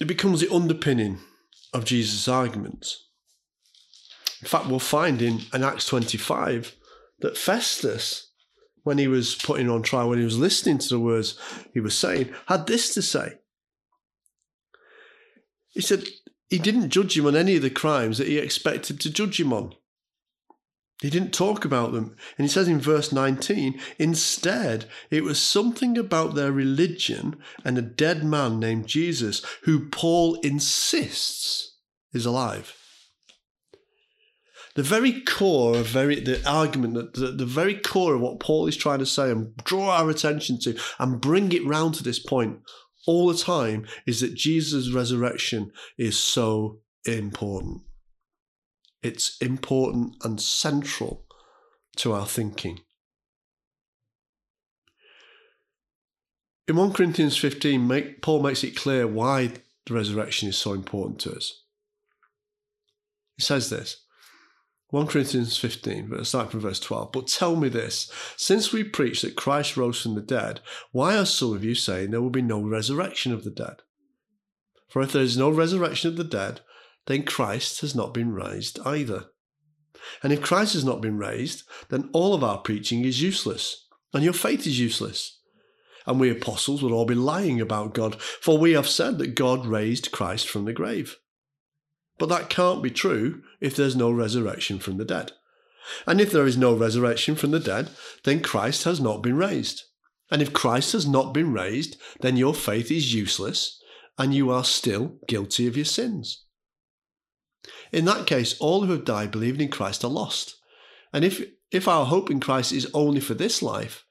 It 0.00 0.06
becomes 0.06 0.40
the 0.40 0.54
underpinning 0.54 1.18
of 1.74 1.84
Jesus' 1.84 2.28
arguments. 2.28 3.08
In 4.40 4.46
fact, 4.46 4.68
we'll 4.68 4.78
find 4.78 5.20
in, 5.20 5.40
in 5.52 5.64
Acts 5.64 5.86
25 5.86 6.76
that 7.18 7.36
Festus 7.36 8.30
when 8.84 8.98
he 8.98 9.08
was 9.08 9.34
putting 9.34 9.68
on 9.68 9.82
trial, 9.82 10.10
when 10.10 10.18
he 10.18 10.24
was 10.24 10.38
listening 10.38 10.78
to 10.78 10.88
the 10.88 11.00
words 11.00 11.36
he 11.74 11.80
was 11.80 11.98
saying, 11.98 12.32
had 12.46 12.68
this 12.68 12.94
to 12.94 13.02
say. 13.02 13.38
He 15.70 15.80
said 15.80 16.04
he 16.52 16.58
didn't 16.58 16.90
judge 16.90 17.16
him 17.16 17.24
on 17.24 17.34
any 17.34 17.56
of 17.56 17.62
the 17.62 17.70
crimes 17.70 18.18
that 18.18 18.26
he 18.26 18.36
expected 18.36 19.00
to 19.00 19.10
judge 19.10 19.40
him 19.40 19.54
on. 19.54 19.74
He 21.00 21.08
didn't 21.08 21.32
talk 21.32 21.64
about 21.64 21.92
them. 21.92 22.14
And 22.36 22.44
he 22.44 22.48
says 22.52 22.68
in 22.68 22.78
verse 22.78 23.10
19, 23.10 23.80
instead, 23.98 24.84
it 25.10 25.24
was 25.24 25.40
something 25.40 25.96
about 25.96 26.34
their 26.34 26.52
religion 26.52 27.36
and 27.64 27.78
a 27.78 27.82
dead 27.82 28.22
man 28.22 28.60
named 28.60 28.86
Jesus 28.86 29.42
who 29.62 29.88
Paul 29.88 30.34
insists 30.42 31.78
is 32.12 32.26
alive. 32.26 32.76
The 34.74 34.82
very 34.82 35.22
core 35.22 35.78
of 35.78 35.86
very 35.86 36.20
the 36.20 36.46
argument 36.46 36.92
that 36.92 37.14
the, 37.14 37.28
the 37.28 37.46
very 37.46 37.78
core 37.78 38.16
of 38.16 38.20
what 38.20 38.40
Paul 38.40 38.66
is 38.66 38.76
trying 38.76 38.98
to 38.98 39.06
say 39.06 39.30
and 39.30 39.56
draw 39.64 39.88
our 39.88 40.10
attention 40.10 40.58
to 40.64 40.78
and 40.98 41.18
bring 41.18 41.50
it 41.52 41.66
round 41.66 41.94
to 41.94 42.04
this 42.04 42.18
point 42.18 42.58
all 43.06 43.28
the 43.28 43.38
time 43.38 43.86
is 44.06 44.20
that 44.20 44.34
Jesus' 44.34 44.90
resurrection 44.90 45.72
is 45.98 46.18
so 46.18 46.80
important. 47.04 47.82
It's 49.02 49.36
important 49.38 50.14
and 50.22 50.40
central 50.40 51.26
to 51.96 52.12
our 52.12 52.26
thinking. 52.26 52.80
In 56.68 56.76
1 56.76 56.92
Corinthians 56.92 57.36
15, 57.36 57.86
make, 57.86 58.22
Paul 58.22 58.42
makes 58.42 58.62
it 58.62 58.76
clear 58.76 59.06
why 59.06 59.52
the 59.86 59.94
resurrection 59.94 60.48
is 60.48 60.56
so 60.56 60.72
important 60.72 61.18
to 61.20 61.32
us. 61.32 61.64
He 63.36 63.42
says 63.42 63.68
this 63.68 64.01
1 64.92 65.06
Corinthians 65.06 65.56
15, 65.56 66.22
starting 66.22 66.50
from 66.50 66.60
verse 66.60 66.78
12. 66.78 67.12
But 67.12 67.26
tell 67.26 67.56
me 67.56 67.70
this 67.70 68.12
since 68.36 68.74
we 68.74 68.84
preach 68.84 69.22
that 69.22 69.36
Christ 69.36 69.74
rose 69.74 70.02
from 70.02 70.14
the 70.14 70.20
dead, 70.20 70.60
why 70.90 71.16
are 71.16 71.24
some 71.24 71.54
of 71.54 71.64
you 71.64 71.74
saying 71.74 72.10
there 72.10 72.20
will 72.20 72.28
be 72.28 72.42
no 72.42 72.60
resurrection 72.60 73.32
of 73.32 73.42
the 73.42 73.50
dead? 73.50 73.76
For 74.90 75.00
if 75.00 75.12
there 75.12 75.22
is 75.22 75.38
no 75.38 75.48
resurrection 75.48 76.10
of 76.10 76.18
the 76.18 76.24
dead, 76.24 76.60
then 77.06 77.22
Christ 77.22 77.80
has 77.80 77.94
not 77.94 78.12
been 78.12 78.34
raised 78.34 78.80
either. 78.84 79.30
And 80.22 80.30
if 80.30 80.42
Christ 80.42 80.74
has 80.74 80.84
not 80.84 81.00
been 81.00 81.16
raised, 81.16 81.62
then 81.88 82.10
all 82.12 82.34
of 82.34 82.44
our 82.44 82.58
preaching 82.58 83.02
is 83.02 83.22
useless, 83.22 83.86
and 84.12 84.22
your 84.22 84.34
faith 84.34 84.66
is 84.66 84.78
useless. 84.78 85.40
And 86.06 86.20
we 86.20 86.28
apostles 86.28 86.82
would 86.82 86.92
all 86.92 87.06
be 87.06 87.14
lying 87.14 87.62
about 87.62 87.94
God, 87.94 88.20
for 88.20 88.58
we 88.58 88.72
have 88.72 88.86
said 88.86 89.16
that 89.16 89.36
God 89.36 89.64
raised 89.64 90.12
Christ 90.12 90.50
from 90.50 90.66
the 90.66 90.74
grave. 90.74 91.16
But 92.18 92.28
that 92.28 92.50
can't 92.50 92.82
be 92.82 92.90
true 92.90 93.42
if 93.60 93.74
there's 93.74 93.96
no 93.96 94.10
resurrection 94.10 94.78
from 94.78 94.96
the 94.96 95.04
dead. 95.04 95.32
And 96.06 96.20
if 96.20 96.30
there 96.30 96.46
is 96.46 96.56
no 96.56 96.74
resurrection 96.74 97.34
from 97.34 97.50
the 97.50 97.60
dead, 97.60 97.90
then 98.24 98.40
Christ 98.40 98.84
has 98.84 99.00
not 99.00 99.22
been 99.22 99.36
raised. 99.36 99.82
And 100.30 100.40
if 100.40 100.52
Christ 100.52 100.92
has 100.92 101.06
not 101.06 101.34
been 101.34 101.52
raised, 101.52 101.96
then 102.20 102.36
your 102.36 102.54
faith 102.54 102.90
is 102.90 103.14
useless, 103.14 103.80
and 104.18 104.34
you 104.34 104.50
are 104.50 104.64
still 104.64 105.18
guilty 105.26 105.66
of 105.66 105.76
your 105.76 105.84
sins. 105.84 106.44
In 107.92 108.04
that 108.06 108.26
case, 108.26 108.56
all 108.58 108.84
who 108.84 108.92
have 108.92 109.04
died 109.04 109.30
believing 109.30 109.60
in 109.60 109.68
Christ 109.68 110.04
are 110.04 110.08
lost. 110.08 110.56
And 111.12 111.24
if, 111.24 111.42
if 111.70 111.86
our 111.86 112.06
hope 112.06 112.30
in 112.30 112.40
Christ 112.40 112.72
is 112.72 112.90
only 112.94 113.20
for 113.20 113.34
this 113.34 113.62
life, 113.62 114.04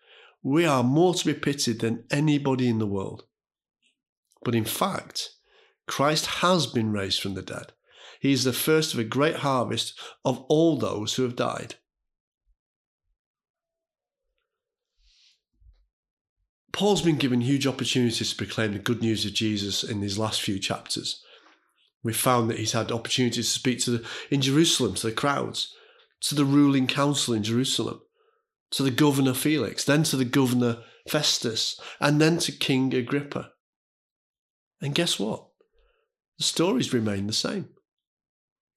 we 0.43 0.65
are 0.65 0.83
more 0.83 1.13
to 1.13 1.25
be 1.25 1.33
pitied 1.33 1.79
than 1.79 2.05
anybody 2.11 2.67
in 2.67 2.79
the 2.79 2.87
world. 2.87 3.23
But 4.43 4.55
in 4.55 4.65
fact, 4.65 5.29
Christ 5.87 6.25
has 6.27 6.67
been 6.67 6.91
raised 6.91 7.21
from 7.21 7.33
the 7.33 7.41
dead. 7.41 7.73
He 8.21 8.31
is 8.33 8.43
the 8.43 8.53
first 8.53 8.93
of 8.93 8.99
a 8.99 9.03
great 9.03 9.37
harvest 9.37 9.99
of 10.23 10.45
all 10.47 10.77
those 10.77 11.15
who 11.15 11.23
have 11.23 11.35
died. 11.35 11.75
Paul's 16.71 17.01
been 17.01 17.17
given 17.17 17.41
huge 17.41 17.65
opportunities 17.65 18.29
to 18.29 18.35
proclaim 18.35 18.73
the 18.73 18.79
good 18.79 19.01
news 19.01 19.25
of 19.25 19.33
Jesus 19.33 19.83
in 19.83 20.01
these 20.01 20.19
last 20.19 20.39
few 20.39 20.59
chapters. 20.59 21.23
We've 22.03 22.15
found 22.15 22.47
that 22.51 22.59
he's 22.59 22.73
had 22.73 22.91
opportunities 22.91 23.51
to 23.51 23.59
speak 23.59 23.79
to 23.79 23.91
the, 23.91 24.07
in 24.29 24.41
Jerusalem 24.41 24.93
to 24.95 25.07
the 25.07 25.13
crowds, 25.13 25.73
to 26.21 26.35
the 26.35 26.45
ruling 26.45 26.85
council 26.85 27.33
in 27.33 27.41
Jerusalem, 27.41 28.01
to 28.69 28.83
the 28.83 28.91
governor 28.91 29.33
Felix, 29.33 29.83
then 29.83 30.03
to 30.03 30.15
the 30.15 30.25
governor 30.25 30.83
Festus, 31.07 31.79
and 31.99 32.21
then 32.21 32.37
to 32.37 32.51
King 32.51 32.93
Agrippa. 32.93 33.51
And 34.79 34.93
guess 34.93 35.19
what? 35.19 35.47
The 36.37 36.43
stories 36.43 36.93
remain 36.93 37.25
the 37.25 37.33
same. 37.33 37.69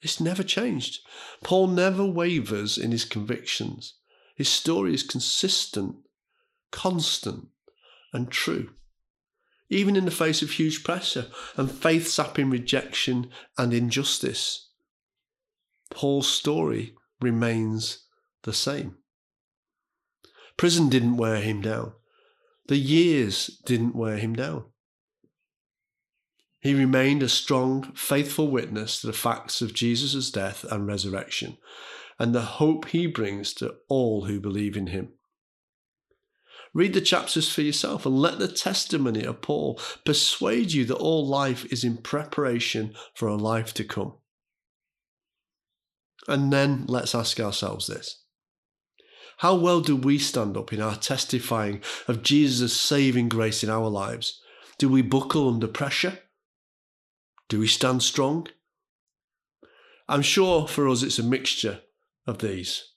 It's 0.05 0.21
never 0.21 0.45
changed. 0.45 1.01
Paul 1.43 1.67
never 1.67 2.05
wavers 2.05 2.79
in 2.79 2.93
his 2.93 3.05
convictions. 3.05 3.95
His 4.37 4.49
story 4.49 4.95
is 4.95 5.03
consistent, 5.03 5.97
constant, 6.71 7.49
and 8.13 8.31
true 8.31 8.71
even 9.75 9.97
in 9.97 10.05
the 10.05 10.11
face 10.11 10.43
of 10.43 10.53
huge 10.53 10.85
pressure 10.85 11.27
and 11.57 11.71
faith 11.71 12.09
sapping 12.09 12.51
rejection 12.51 13.31
and 13.57 13.73
injustice. 13.73 14.69
Paul's 15.91 16.29
story 16.29 16.95
remains 17.21 18.07
the 18.43 18.53
same. 18.53 18.97
Prison 20.57 20.89
didn't 20.89 21.17
wear 21.17 21.41
him 21.41 21.61
down. 21.61 21.93
The 22.67 22.77
years 22.77 23.61
didn't 23.67 23.97
wear 23.97 24.17
him 24.17 24.35
down. 24.35 24.65
He 26.65 26.73
remained 26.73 27.23
a 27.23 27.29
strong, 27.29 27.93
faithful 27.93 28.49
witness 28.49 29.03
to 29.03 29.07
the 29.07 29.13
facts 29.13 29.61
of 29.61 29.75
Jesus' 29.75 30.31
death 30.31 30.65
and 30.65 30.87
resurrection 30.87 31.59
and 32.19 32.35
the 32.35 32.41
hope 32.41 32.89
he 32.89 33.07
brings 33.07 33.53
to 33.55 33.75
all 33.87 34.25
who 34.25 34.41
believe 34.41 34.75
in 34.75 34.87
him. 34.87 35.11
Read 36.73 36.95
the 36.95 37.03
chapters 37.03 37.53
for 37.53 37.61
yourself 37.61 38.07
and 38.07 38.19
let 38.19 38.39
the 38.39 38.49
testimony 38.49 39.25
of 39.25 39.43
Paul 39.43 39.79
persuade 40.07 40.73
you 40.73 40.87
that 40.87 40.97
all 40.97 41.27
life 41.27 41.71
is 41.71 41.85
in 41.85 41.99
preparation 41.99 42.95
for 43.15 43.29
a 43.29 43.37
life 43.37 43.75
to 43.75 43.85
come. 43.85 44.15
And 46.27 46.51
then 46.51 46.87
let's 46.89 47.15
ask 47.15 47.39
ourselves 47.41 47.89
this 47.89 48.23
How 49.37 49.55
well 49.55 49.83
do 49.83 49.97
we 49.97 50.19
stand 50.19 50.57
up 50.57 50.73
in 50.73 50.81
our 50.81 50.97
testifying 50.97 51.83
of 52.09 52.23
Jesus' 52.23 52.75
saving 52.75 53.29
grace 53.29 53.63
in 53.63 53.69
our 53.69 53.91
lives? 53.91 54.41
Do 54.79 54.89
we 54.89 55.03
buckle 55.03 55.53
under 55.53 55.69
pressure? 55.69 56.21
Do 57.49 57.59
we 57.61 57.67
stand 57.67 58.03
strong? 58.03 58.49
I'm 60.09 60.23
sure 60.23 60.67
for 60.67 60.89
us 60.89 61.03
it's 61.03 61.19
a 61.19 61.23
mixture 61.23 61.81
of 62.27 62.39
these. 62.39 62.93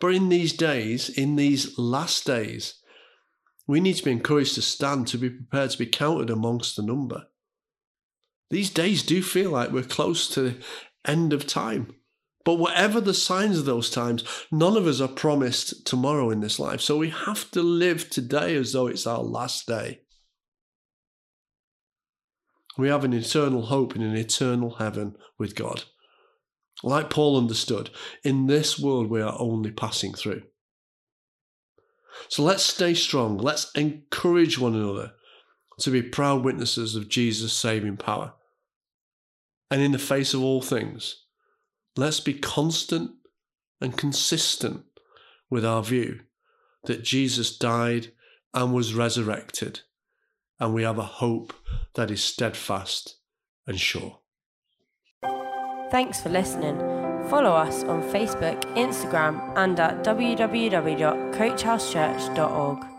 But 0.00 0.14
in 0.14 0.28
these 0.28 0.52
days, 0.52 1.08
in 1.08 1.36
these 1.36 1.78
last 1.78 2.26
days, 2.26 2.74
we 3.66 3.80
need 3.80 3.94
to 3.96 4.04
be 4.04 4.10
encouraged 4.10 4.54
to 4.56 4.62
stand, 4.62 5.06
to 5.08 5.18
be 5.18 5.30
prepared 5.30 5.70
to 5.70 5.78
be 5.78 5.86
counted 5.86 6.30
amongst 6.30 6.76
the 6.76 6.82
number. 6.82 7.24
These 8.50 8.70
days 8.70 9.02
do 9.02 9.22
feel 9.22 9.50
like 9.50 9.70
we're 9.70 9.82
close 9.82 10.28
to 10.30 10.42
the 10.42 10.56
end 11.06 11.32
of 11.32 11.46
time. 11.46 11.94
But 12.44 12.56
whatever 12.56 13.00
the 13.00 13.14
signs 13.14 13.58
of 13.58 13.64
those 13.64 13.88
times, 13.88 14.22
none 14.52 14.76
of 14.76 14.86
us 14.86 15.00
are 15.00 15.08
promised 15.08 15.86
tomorrow 15.86 16.30
in 16.30 16.40
this 16.40 16.58
life. 16.58 16.82
So 16.82 16.98
we 16.98 17.08
have 17.08 17.50
to 17.52 17.62
live 17.62 18.10
today 18.10 18.54
as 18.56 18.72
though 18.72 18.86
it's 18.86 19.06
our 19.06 19.22
last 19.22 19.66
day. 19.66 20.00
We 22.76 22.88
have 22.88 23.04
an 23.04 23.12
eternal 23.12 23.62
hope 23.66 23.94
in 23.94 24.02
an 24.02 24.16
eternal 24.16 24.76
heaven 24.76 25.16
with 25.38 25.54
God. 25.54 25.84
Like 26.82 27.10
Paul 27.10 27.38
understood, 27.38 27.90
in 28.24 28.46
this 28.46 28.78
world 28.78 29.08
we 29.08 29.20
are 29.20 29.36
only 29.38 29.70
passing 29.70 30.12
through. 30.12 30.42
So 32.28 32.42
let's 32.42 32.64
stay 32.64 32.94
strong. 32.94 33.38
Let's 33.38 33.70
encourage 33.74 34.58
one 34.58 34.74
another 34.74 35.12
to 35.80 35.90
be 35.90 36.02
proud 36.02 36.44
witnesses 36.44 36.94
of 36.94 37.08
Jesus' 37.08 37.52
saving 37.52 37.96
power. 37.96 38.34
And 39.70 39.82
in 39.82 39.92
the 39.92 39.98
face 39.98 40.34
of 40.34 40.42
all 40.42 40.62
things, 40.62 41.24
let's 41.96 42.20
be 42.20 42.34
constant 42.34 43.12
and 43.80 43.96
consistent 43.96 44.84
with 45.50 45.64
our 45.64 45.82
view 45.82 46.20
that 46.84 47.02
Jesus 47.02 47.56
died 47.56 48.12
and 48.52 48.72
was 48.72 48.94
resurrected, 48.94 49.80
and 50.60 50.74
we 50.74 50.82
have 50.82 50.98
a 50.98 51.02
hope 51.02 51.54
that 51.94 52.10
is 52.10 52.22
steadfast 52.22 53.16
and 53.66 53.80
sure. 53.80 54.18
Thanks 55.90 56.20
for 56.20 56.28
listening. 56.28 56.78
Follow 57.28 57.52
us 57.52 57.84
on 57.84 58.02
Facebook, 58.02 58.60
Instagram, 58.74 59.40
and 59.56 59.80
at 59.80 60.04
www.coachhousechurch.org. 60.04 62.93